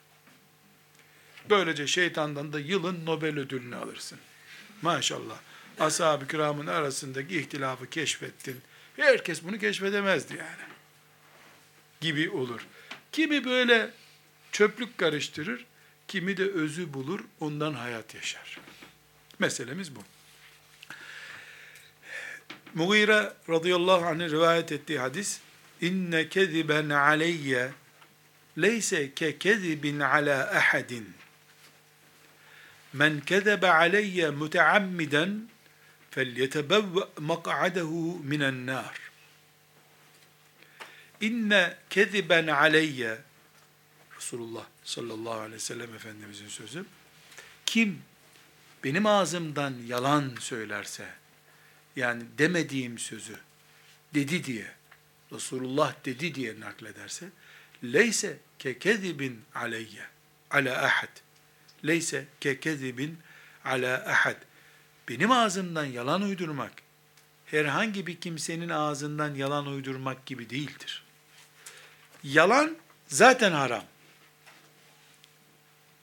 [1.49, 4.19] Böylece şeytandan da yılın Nobel ödülünü alırsın.
[4.81, 5.37] Maşallah.
[5.79, 8.61] Ashab-ı kiramın arasındaki ihtilafı keşfettin.
[8.95, 10.69] Herkes bunu keşfedemezdi yani
[12.01, 12.67] gibi olur.
[13.11, 13.91] Kimi böyle
[14.51, 15.65] çöplük karıştırır,
[16.07, 18.59] kimi de özü bulur, ondan hayat yaşar.
[19.39, 19.99] Meselemiz bu.
[22.73, 25.39] Mughire radıyallahu anh rivayet ettiği hadis,
[25.81, 27.69] inne keziben aleyye
[28.57, 31.13] leyse ke kezibin ala ahadin.
[32.93, 35.49] Men kezebe aleyye muteammiden
[36.11, 39.08] felyetebevve mak'adehu minen nar.
[41.21, 43.17] İnne keziben aleyye
[44.17, 46.85] Resulullah sallallahu aleyhi ve sellem Efendimizin sözü
[47.65, 48.01] kim
[48.83, 51.05] benim ağzımdan yalan söylerse
[51.95, 53.35] yani demediğim sözü
[54.13, 54.71] dedi diye
[55.31, 57.29] Resulullah dedi diye naklederse
[57.83, 60.05] leyse ke kezibin aleyye
[60.51, 61.29] ala ahad
[61.87, 63.17] leyse ke kezibin
[63.65, 64.35] ala ahad.
[65.09, 66.71] Benim ağzımdan yalan uydurmak,
[67.45, 71.03] herhangi bir kimsenin ağzından yalan uydurmak gibi değildir.
[72.23, 73.83] Yalan zaten haram.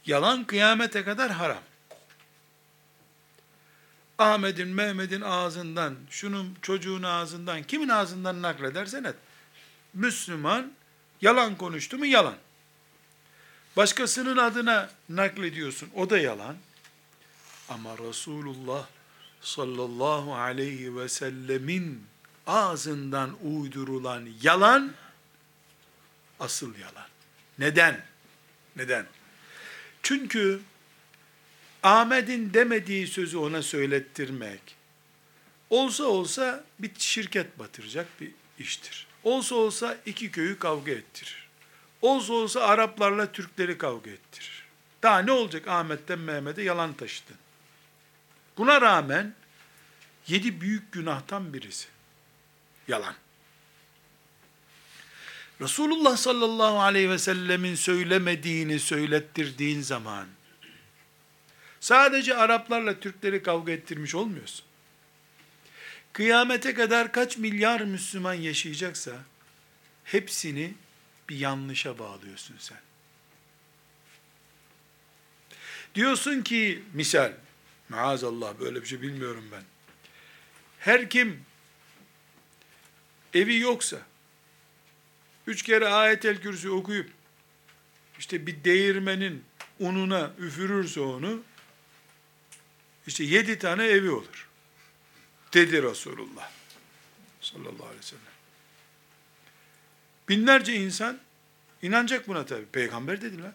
[0.07, 1.63] Yalan kıyamete kadar haram.
[4.19, 9.15] Ahmet'in, Mehmet'in ağzından, şunun çocuğun ağzından, kimin ağzından nakledersen et.
[9.95, 10.73] Müslüman
[11.21, 12.37] yalan konuştu mu yalan.
[13.77, 15.91] Başkasının adına naklediyorsun.
[15.95, 16.57] O da yalan.
[17.69, 18.87] Ama Resulullah
[19.41, 22.07] sallallahu aleyhi ve sellemin
[22.47, 24.93] ağzından uydurulan yalan
[26.41, 27.09] asıl yalan.
[27.59, 28.05] Neden?
[28.77, 29.07] Neden?
[30.03, 30.61] Çünkü
[31.83, 34.77] Ahmet'in demediği sözü ona söylettirmek
[35.71, 39.07] olsa olsa bir şirket batıracak bir iştir.
[39.25, 41.49] Olsa olsa iki köyü kavga ettirir.
[42.03, 44.67] Olsa olsa Araplarla Türkleri kavga ettirir.
[45.03, 47.37] Daha ne olacak Ahmet'ten Mehmet'e yalan taşıdın.
[48.59, 49.35] Buna rağmen
[50.27, 51.89] yedi büyük günahtan birisi.
[52.89, 53.15] Yalan.
[55.61, 60.27] Resulullah sallallahu aleyhi ve sellemin söylemediğini söylettirdiğin zaman
[61.81, 64.65] sadece Araplarla Türkleri kavga ettirmiş olmuyorsun.
[66.13, 69.13] Kıyamete kadar kaç milyar Müslüman yaşayacaksa
[70.05, 70.75] hepsini
[71.29, 72.79] bir yanlışa bağlıyorsun sen.
[75.95, 77.33] Diyorsun ki misal,
[77.89, 79.63] maazallah böyle bir şey bilmiyorum ben.
[80.79, 81.45] Her kim
[83.35, 83.99] evi yoksa,
[85.47, 87.11] üç kere ayetel kürsü okuyup,
[88.19, 89.45] işte bir değirmenin
[89.81, 91.43] ununa üfürürse onu,
[93.07, 94.49] işte yedi tane evi olur.
[95.53, 96.51] Dedi Resulullah
[97.41, 98.23] sallallahu aleyhi ve sellem.
[100.29, 101.19] Binlerce insan
[101.83, 102.67] inanacak buna tabi.
[102.67, 103.53] Peygamber dediler.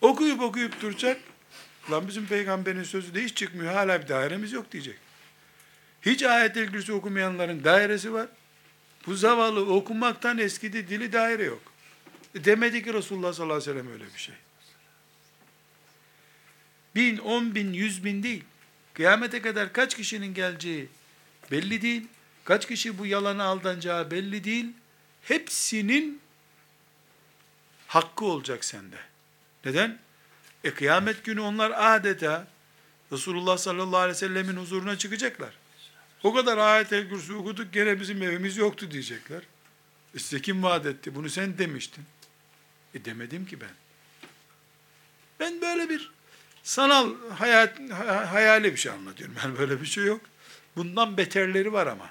[0.00, 1.20] Okuyup okuyup duracak.
[1.90, 3.72] Lan bizim peygamberin sözü de hiç çıkmıyor.
[3.74, 4.98] Hala bir dairemiz yok diyecek.
[6.02, 8.28] Hiç ayet-el kürsü okumayanların dairesi var.
[9.06, 11.62] Bu zavallı okumaktan eskidi dili daire yok.
[12.34, 14.34] E demedi ki Resulullah sallallahu aleyhi ve sellem öyle bir şey.
[16.94, 18.44] Bin, on bin, yüz bin değil.
[18.94, 20.88] Kıyamete kadar kaç kişinin geleceği
[21.50, 22.06] belli değil.
[22.44, 24.66] Kaç kişi bu yalana aldanacağı belli değil.
[25.22, 26.20] Hepsinin
[27.86, 28.96] hakkı olacak sende.
[29.64, 29.98] Neden?
[30.64, 32.46] E kıyamet günü onlar adeta
[33.12, 35.61] Resulullah sallallahu aleyhi ve sellemin huzuruna çıkacaklar.
[36.22, 39.42] O kadar ayet-el kürsü okuduk gene bizim evimiz yoktu diyecekler.
[40.14, 41.14] E size kim vaat etti?
[41.14, 42.04] Bunu sen demiştin.
[42.94, 43.70] E demedim ki ben.
[45.40, 46.10] Ben böyle bir
[46.62, 47.90] sanal hayat,
[48.30, 49.36] hayali bir şey anlatıyorum.
[49.42, 50.20] Yani böyle bir şey yok.
[50.76, 52.10] Bundan beterleri var ama.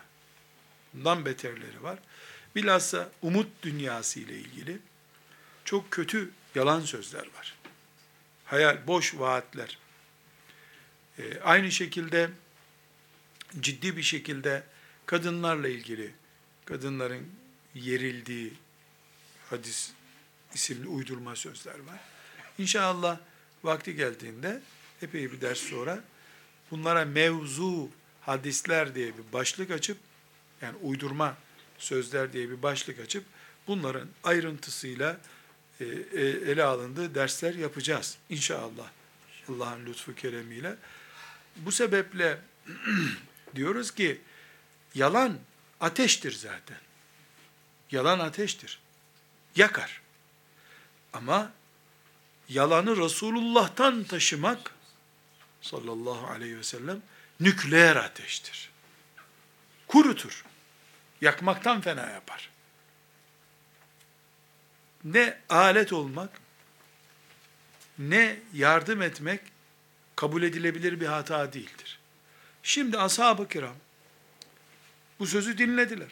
[0.94, 2.00] Bundan beterleri var.
[2.56, 4.78] Bilhassa umut dünyası ile ilgili
[5.66, 7.56] çok kötü yalan sözler var.
[8.46, 9.78] Hayal, boş vaatler.
[11.20, 12.30] Ee, aynı şekilde
[13.60, 14.64] ciddi bir şekilde
[15.06, 16.14] kadınlarla ilgili
[16.66, 17.28] kadınların
[17.76, 18.54] yerildiği
[19.50, 19.92] hadis
[20.54, 22.00] isimli uydurma sözler var.
[22.58, 23.20] İnşallah
[23.64, 24.62] vakti geldiğinde
[25.02, 26.04] epey bir ders sonra
[26.72, 27.90] bunlara mevzu
[28.22, 29.98] hadisler diye bir başlık açıp
[30.62, 31.38] yani uydurma
[31.78, 33.24] sözler diye bir başlık açıp
[33.68, 35.18] bunların ayrıntısıyla
[35.80, 38.92] e, e, ele alındığı dersler yapacağız inşallah.
[39.50, 40.76] Allah'ın lütfu keremiyle.
[41.56, 42.38] Bu sebeple
[43.56, 44.22] diyoruz ki
[44.96, 45.40] yalan
[45.80, 46.78] ateştir zaten.
[47.92, 48.80] Yalan ateştir.
[49.56, 50.02] Yakar.
[51.14, 51.52] Ama
[52.50, 54.76] yalanı Resulullah'tan taşımak
[55.62, 57.02] sallallahu aleyhi ve sellem
[57.40, 58.72] nükleer ateştir.
[59.88, 60.46] Kurutur.
[61.22, 62.50] Yakmaktan fena yapar.
[65.04, 66.30] Ne alet olmak,
[68.00, 69.42] ne yardım etmek
[70.16, 72.01] kabul edilebilir bir hata değildir.
[72.64, 73.76] Şimdi ashab-ı kiram
[75.20, 76.10] bu sözü dinlediler.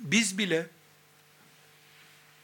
[0.00, 0.66] Biz bile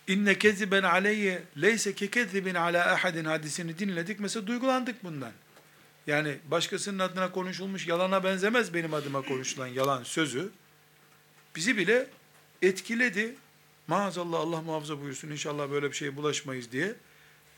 [0.08, 4.20] inne keziben aleyye leyse ke kezibin ala ahadin hadisini dinledik.
[4.20, 5.32] Mesela duygulandık bundan.
[6.06, 10.50] Yani başkasının adına konuşulmuş yalana benzemez benim adıma konuşulan yalan sözü.
[11.56, 12.06] Bizi bile
[12.62, 13.34] etkiledi.
[13.86, 16.94] Maazallah Allah muhafaza buyursun inşallah böyle bir şeye bulaşmayız diye.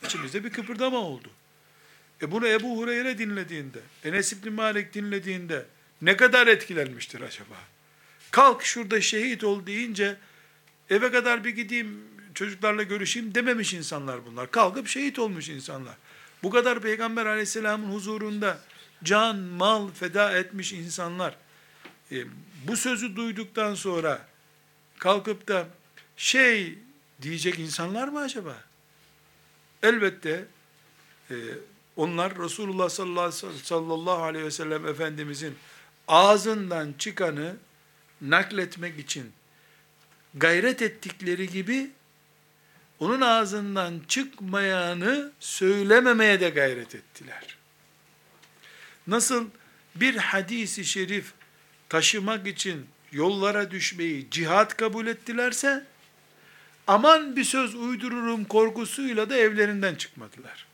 [0.05, 1.29] içimizde bir kıpırdama oldu.
[2.23, 5.67] E bunu Ebu Hureyre dinlediğinde, Enes İbni Malik dinlediğinde
[6.03, 7.57] ne kadar etkilenmiştir acaba?
[8.31, 10.17] Kalk şurada şehit ol deyince
[10.91, 12.05] eve kadar bir gideyim
[12.35, 14.51] çocuklarla görüşeyim dememiş insanlar bunlar.
[14.51, 15.95] Kalkıp şehit olmuş insanlar.
[16.43, 18.61] Bu kadar Peygamber aleyhisselamın huzurunda
[19.05, 21.37] can, mal feda etmiş insanlar.
[22.13, 22.25] E,
[22.67, 24.27] bu sözü duyduktan sonra
[24.99, 25.69] kalkıp da
[26.17, 26.79] şey
[27.23, 28.65] diyecek insanlar mı acaba?
[29.83, 30.45] Elbette
[31.31, 31.35] e,
[31.97, 32.91] onlar Resulullah
[33.63, 35.55] sallallahu aleyhi ve sellem Efendimizin
[36.09, 37.57] ağzından çıkanı
[38.21, 39.33] nakletmek için
[40.35, 41.91] gayret ettikleri gibi
[42.99, 47.57] onun ağzından çıkmayanı söylememeye de gayret ettiler.
[49.07, 49.47] Nasıl
[49.95, 51.33] bir hadisi şerif
[51.89, 55.85] taşımak için yollara düşmeyi cihat kabul ettilerse,
[56.87, 60.70] aman bir söz uydururum korkusuyla da evlerinden çıkmadılar.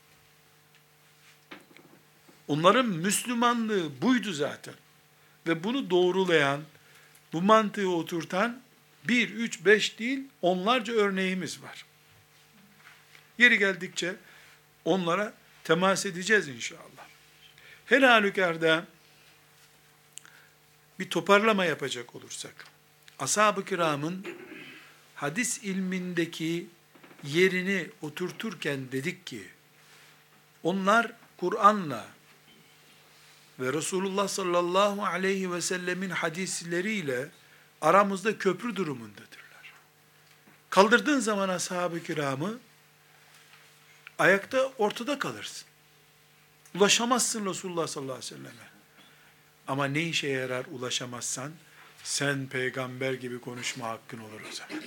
[2.47, 4.73] Onların Müslümanlığı buydu zaten.
[5.47, 6.61] Ve bunu doğrulayan,
[7.33, 8.61] bu mantığı oturtan
[9.03, 11.85] bir, üç, beş değil onlarca örneğimiz var.
[13.37, 14.15] Yeri geldikçe
[14.85, 15.33] onlara
[15.63, 17.07] temas edeceğiz inşallah.
[17.85, 18.85] Her halükarda
[20.99, 22.65] bir toparlama yapacak olursak,
[23.19, 24.25] ashab-ı kiramın
[25.15, 26.67] hadis ilmindeki
[27.23, 29.47] yerini oturturken dedik ki,
[30.63, 32.16] onlar Kur'an'la
[33.59, 37.29] ve Resulullah sallallahu aleyhi ve sellemin hadisleriyle
[37.81, 39.73] aramızda köprü durumundadırlar.
[40.69, 42.59] Kaldırdığın zaman ashab-ı kiramı
[44.19, 45.67] ayakta ortada kalırsın.
[46.75, 48.67] Ulaşamazsın Resulullah sallallahu aleyhi ve selleme.
[49.67, 51.51] Ama ne işe yarar ulaşamazsan?
[52.03, 54.83] Sen peygamber gibi konuşma hakkın olur o zaman.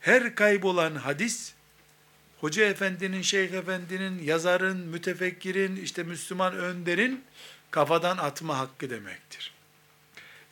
[0.00, 1.54] Her kaybolan hadis,
[2.40, 7.24] hoca efendinin, şeyh efendinin, yazarın, mütefekkirin, işte Müslüman önderin
[7.70, 9.54] kafadan atma hakkı demektir.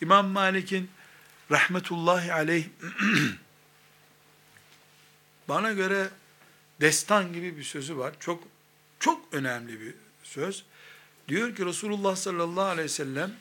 [0.01, 0.91] İmam Malik'in
[1.51, 2.65] rahmetullahi aleyh
[5.49, 6.09] bana göre
[6.81, 8.15] destan gibi bir sözü var.
[8.21, 8.43] Çok
[9.01, 10.65] çok önemli bir söz.
[11.29, 13.33] Diyor ki Resulullah sallallahu aleyhi ve sellem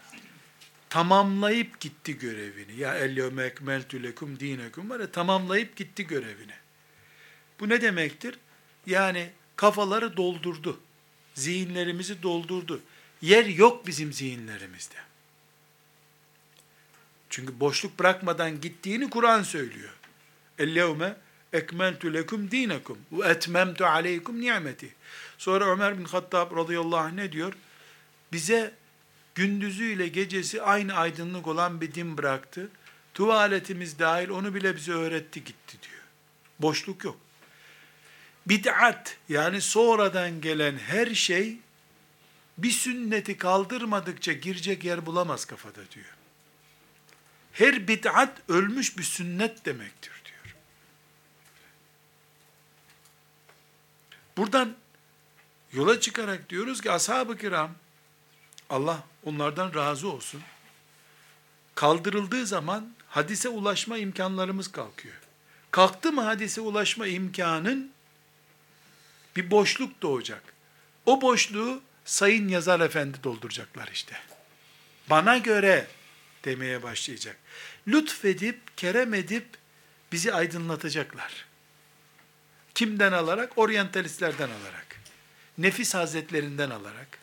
[0.90, 2.80] tamamlayıp gitti görevini.
[2.80, 6.54] Ya elyevme ekmeltü lekum dinekum var tamamlayıp gitti görevini.
[7.60, 8.40] Bu ne demektir?
[8.86, 10.80] Yani kafaları doldurdu.
[11.34, 12.82] Zihinlerimizi doldurdu.
[13.22, 14.96] Yer yok bizim zihinlerimizde.
[17.30, 19.94] Çünkü boşluk bırakmadan gittiğini Kur'an söylüyor.
[20.60, 21.16] Ellevme
[21.54, 24.94] ekmeltu lekum dinekum ve etmemtu aleykum nimeti.
[25.38, 27.54] Sonra Ömer bin Hattab radıyallahu anh ne diyor?
[28.32, 28.74] Bize
[29.36, 32.70] gündüzüyle gecesi aynı aydınlık olan bir din bıraktı.
[33.14, 36.04] Tuvaletimiz dahil onu bile bize öğretti gitti diyor.
[36.60, 37.18] Boşluk yok.
[38.50, 41.58] Bid'at yani sonradan gelen her şey
[42.58, 46.16] bir sünneti kaldırmadıkça girecek yer bulamaz kafada diyor.
[47.52, 50.56] Her bid'at ölmüş bir sünnet demektir diyor.
[54.38, 54.76] Buradan
[55.74, 57.72] yola çıkarak diyoruz ki ashab-ı kiram
[58.70, 60.42] Allah onlardan razı olsun.
[61.76, 65.16] Kaldırıldığı zaman hadise ulaşma imkanlarımız kalkıyor.
[65.72, 67.97] Kalktı mı hadise ulaşma imkanın
[69.38, 70.44] bir boşluk doğacak.
[71.06, 74.16] O boşluğu sayın yazar efendi dolduracaklar işte.
[75.10, 75.88] Bana göre
[76.46, 77.38] demeye başlayacak.
[77.88, 79.48] Lütfedip, kerem edip
[80.12, 81.46] bizi aydınlatacaklar.
[82.76, 83.58] Kimden alarak?
[83.58, 84.88] Oryantalistlerden alarak.
[85.58, 87.20] Nefis hazretlerinden alarak.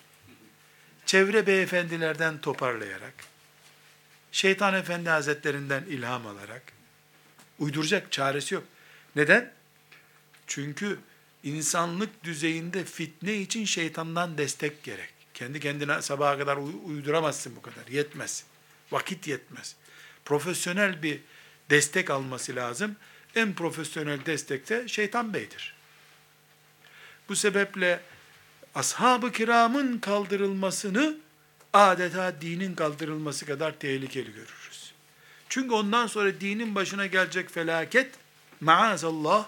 [1.07, 3.15] Çevre beyefendilerden toparlayarak.
[4.33, 6.62] Şeytan efendi hazretlerinden ilham alarak.
[7.59, 8.65] Uyduracak çaresi yok.
[9.17, 9.53] Neden?
[10.47, 10.99] Çünkü
[11.45, 15.15] insanlık düzeyinde fitne için şeytandan destek gerek.
[15.35, 17.87] Kendi kendine sabaha kadar uyduramazsın bu kadar.
[17.91, 18.45] Yetmez.
[18.93, 19.77] Vakit yetmez.
[20.25, 21.21] Profesyonel bir
[21.71, 22.97] destek alması lazım.
[23.35, 25.75] En profesyonel destek de şeytan beydir.
[27.29, 28.01] Bu sebeple
[28.75, 31.17] ashab-ı kiramın kaldırılmasını
[31.73, 34.93] adeta dinin kaldırılması kadar tehlikeli görürüz.
[35.49, 38.11] Çünkü ondan sonra dinin başına gelecek felaket
[38.61, 39.47] maazallah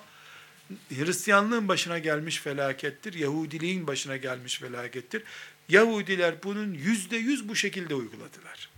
[0.88, 3.14] Hristiyanlığın başına gelmiş felakettir.
[3.14, 5.22] Yahudiliğin başına gelmiş felakettir.
[5.68, 8.70] Yahudiler bunun yüzde yüz bu şekilde uyguladılar.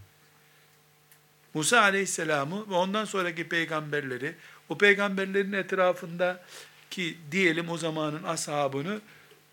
[1.55, 4.35] Musa aleyhisselamı ve ondan sonraki peygamberleri,
[4.69, 6.45] o peygamberlerin etrafında
[6.91, 9.01] ki diyelim o zamanın ashabını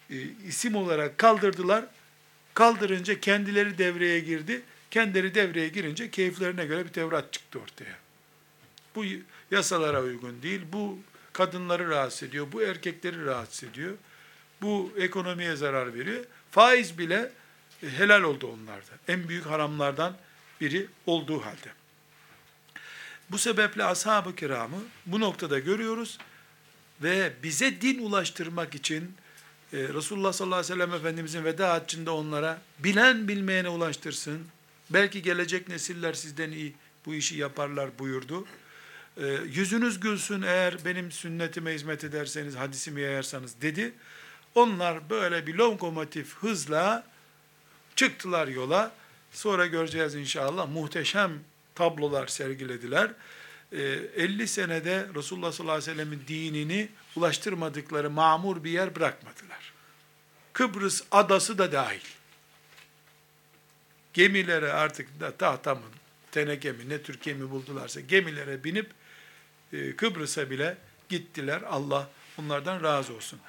[0.09, 0.15] e,
[0.47, 1.86] isim olarak kaldırdılar.
[2.53, 4.61] Kaldırınca kendileri devreye girdi.
[4.91, 7.97] Kendileri devreye girince keyiflerine göre bir Tevrat çıktı ortaya.
[8.95, 9.05] Bu
[9.51, 10.99] yasalara uygun değil, bu
[11.36, 13.93] kadınları rahatsız ediyor, bu erkekleri rahatsız ediyor,
[14.61, 16.25] bu ekonomiye zarar veriyor.
[16.51, 17.31] Faiz bile
[17.83, 18.91] e, helal oldu onlarda.
[19.07, 20.17] En büyük haramlardan
[20.61, 21.73] biri olduğu halde.
[23.29, 26.17] Bu sebeple ashab-ı kiramı bu noktada görüyoruz
[27.01, 29.15] ve bize din ulaştırmak için
[29.73, 34.47] e, Resulullah sallallahu aleyhi ve sellem Efendimizin veda haccında onlara bilen bilmeyene ulaştırsın.
[34.89, 36.75] Belki gelecek nesiller sizden iyi
[37.05, 38.45] bu işi yaparlar buyurdu.
[39.18, 43.93] E, yüzünüz gülsün eğer benim sünnetime hizmet ederseniz, hadisimi yayarsanız dedi.
[44.55, 47.03] Onlar böyle bir lokomotif hızla
[47.95, 48.91] çıktılar yola.
[49.32, 51.32] Sonra göreceğiz inşallah muhteşem
[51.76, 53.11] tablolar sergilediler.
[53.72, 59.74] 50 ee, senede Resulullah sallallahu aleyhi ve sellemin dinini ulaştırmadıkları mamur bir yer bırakmadılar.
[60.53, 62.01] Kıbrıs adası da dahil.
[64.13, 65.82] Gemilere artık da tahta mı,
[66.32, 69.04] teneke mi, ne Türkiye mi buldularsa gemilere binip e,
[69.97, 70.78] Kıbrıs'a bile
[71.09, 71.61] gittiler.
[71.69, 72.09] Allah
[72.39, 73.39] onlardan razı olsun.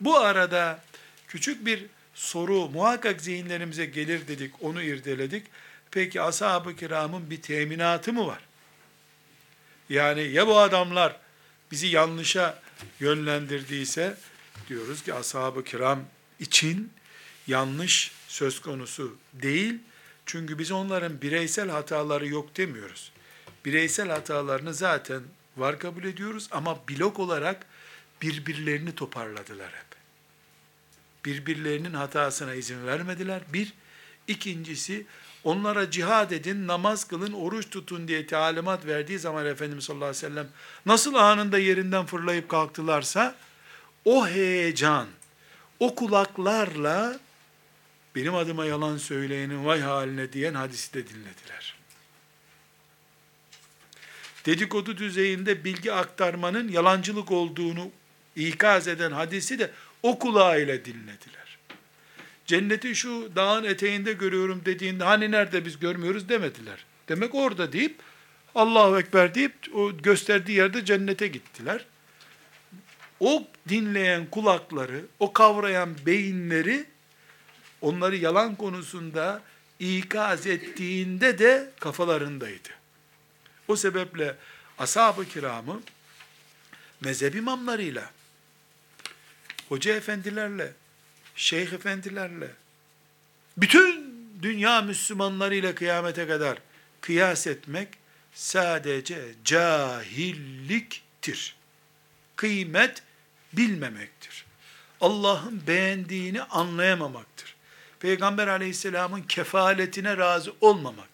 [0.00, 0.84] Bu arada
[1.28, 5.46] küçük bir soru muhakkak zihinlerimize gelir dedik, onu irdeledik.
[5.90, 8.40] Peki ashab-ı kiramın bir teminatı mı var?
[9.88, 11.16] Yani ya bu adamlar
[11.70, 12.62] bizi yanlışa
[13.00, 14.16] yönlendirdiyse
[14.68, 16.04] diyoruz ki ashab-ı kiram
[16.40, 16.92] için
[17.46, 19.74] yanlış söz konusu değil.
[20.26, 23.12] Çünkü biz onların bireysel hataları yok demiyoruz.
[23.64, 25.22] Bireysel hatalarını zaten
[25.56, 27.66] var kabul ediyoruz ama blok olarak
[28.22, 29.96] birbirlerini toparladılar hep.
[31.24, 33.42] Birbirlerinin hatasına izin vermediler.
[33.52, 33.72] Bir,
[34.28, 35.06] ikincisi
[35.44, 40.28] onlara cihad edin, namaz kılın, oruç tutun diye talimat verdiği zaman Efendimiz sallallahu aleyhi ve
[40.28, 40.48] sellem
[40.86, 43.34] nasıl anında yerinden fırlayıp kalktılarsa
[44.04, 45.08] o heyecan,
[45.80, 47.20] o kulaklarla
[48.14, 51.73] benim adıma yalan söyleyenin vay haline diyen hadisi de dinlediler.
[54.46, 57.90] Dedikodu düzeyinde bilgi aktarmanın yalancılık olduğunu
[58.36, 59.70] ikaz eden hadisi de
[60.02, 61.58] o kulağıyla dinlediler.
[62.46, 66.84] Cenneti şu dağın eteğinde görüyorum dediğinde hani nerede biz görmüyoruz demediler.
[67.08, 67.96] demek orada deyip
[68.54, 71.84] Allahu Ekber deyip o gösterdiği yerde cennete gittiler.
[73.20, 76.84] O dinleyen kulakları, o kavrayan beyinleri
[77.80, 79.42] onları yalan konusunda
[79.78, 82.83] ikaz ettiğinde de kafalarındaydı.
[83.68, 84.36] O sebeple
[84.78, 85.80] ashab-ı kiramı
[87.00, 88.10] mezhep imamlarıyla,
[89.68, 90.72] hoca efendilerle,
[91.36, 92.50] şeyh efendilerle,
[93.56, 96.58] bütün dünya Müslümanlarıyla kıyamete kadar
[97.00, 97.88] kıyas etmek
[98.34, 101.56] sadece cahilliktir.
[102.36, 103.02] Kıymet
[103.52, 104.44] bilmemektir.
[105.00, 107.54] Allah'ın beğendiğini anlayamamaktır.
[108.00, 111.13] Peygamber aleyhisselamın kefaletine razı olmamaktır.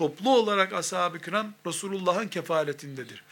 [0.00, 3.22] Toplu olarak ashab-ı kiram Resulullah'ın kefaletindedir.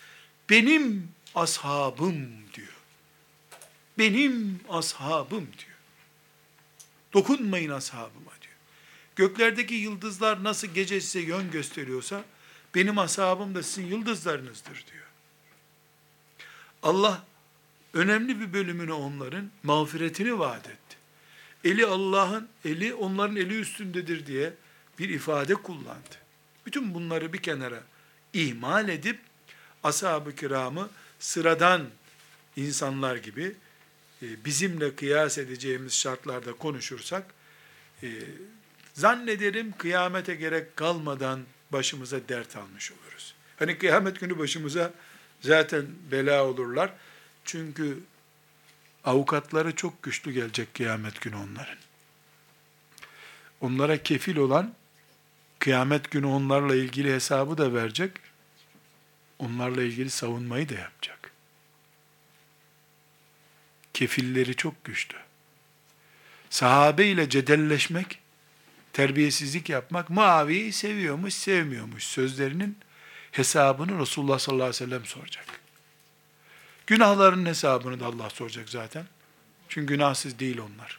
[0.50, 2.76] Benim ashabım diyor.
[3.98, 5.78] Benim ashabım diyor.
[7.12, 8.54] Dokunmayın ashabıma diyor.
[9.16, 12.24] Göklerdeki yıldızlar nasıl gece size yön gösteriyorsa,
[12.74, 15.06] benim ashabım da sizin yıldızlarınızdır diyor.
[16.82, 17.24] Allah
[17.92, 20.96] önemli bir bölümünü onların mağfiretini vaat etti.
[21.64, 24.54] Eli Allah'ın, eli onların eli üstündedir diye
[24.98, 26.27] bir ifade kullandı.
[26.68, 27.82] Bütün bunları bir kenara
[28.32, 29.20] ihmal edip,
[29.82, 30.88] ashab-ı kiramı
[31.18, 31.86] sıradan
[32.56, 33.54] insanlar gibi
[34.22, 37.24] e, bizimle kıyas edeceğimiz şartlarda konuşursak,
[38.02, 38.08] e,
[38.94, 41.40] zannederim kıyamete gerek kalmadan
[41.72, 43.34] başımıza dert almış oluruz.
[43.58, 44.92] Hani kıyamet günü başımıza
[45.40, 46.92] zaten bela olurlar.
[47.44, 47.98] Çünkü
[49.04, 51.78] avukatları çok güçlü gelecek kıyamet günü onların.
[53.60, 54.74] Onlara kefil olan
[55.58, 58.12] kıyamet günü onlarla ilgili hesabı da verecek.
[59.38, 61.32] Onlarla ilgili savunmayı da yapacak.
[63.94, 65.16] Kefilleri çok güçlü.
[66.50, 68.18] Sahabe ile cedelleşmek,
[68.92, 72.78] terbiyesizlik yapmak, Muaviye'yi seviyormuş, sevmiyormuş sözlerinin
[73.32, 75.60] hesabını Resulullah sallallahu aleyhi ve sellem soracak.
[76.86, 79.06] Günahların hesabını da Allah soracak zaten.
[79.68, 80.98] Çünkü günahsız değil onlar.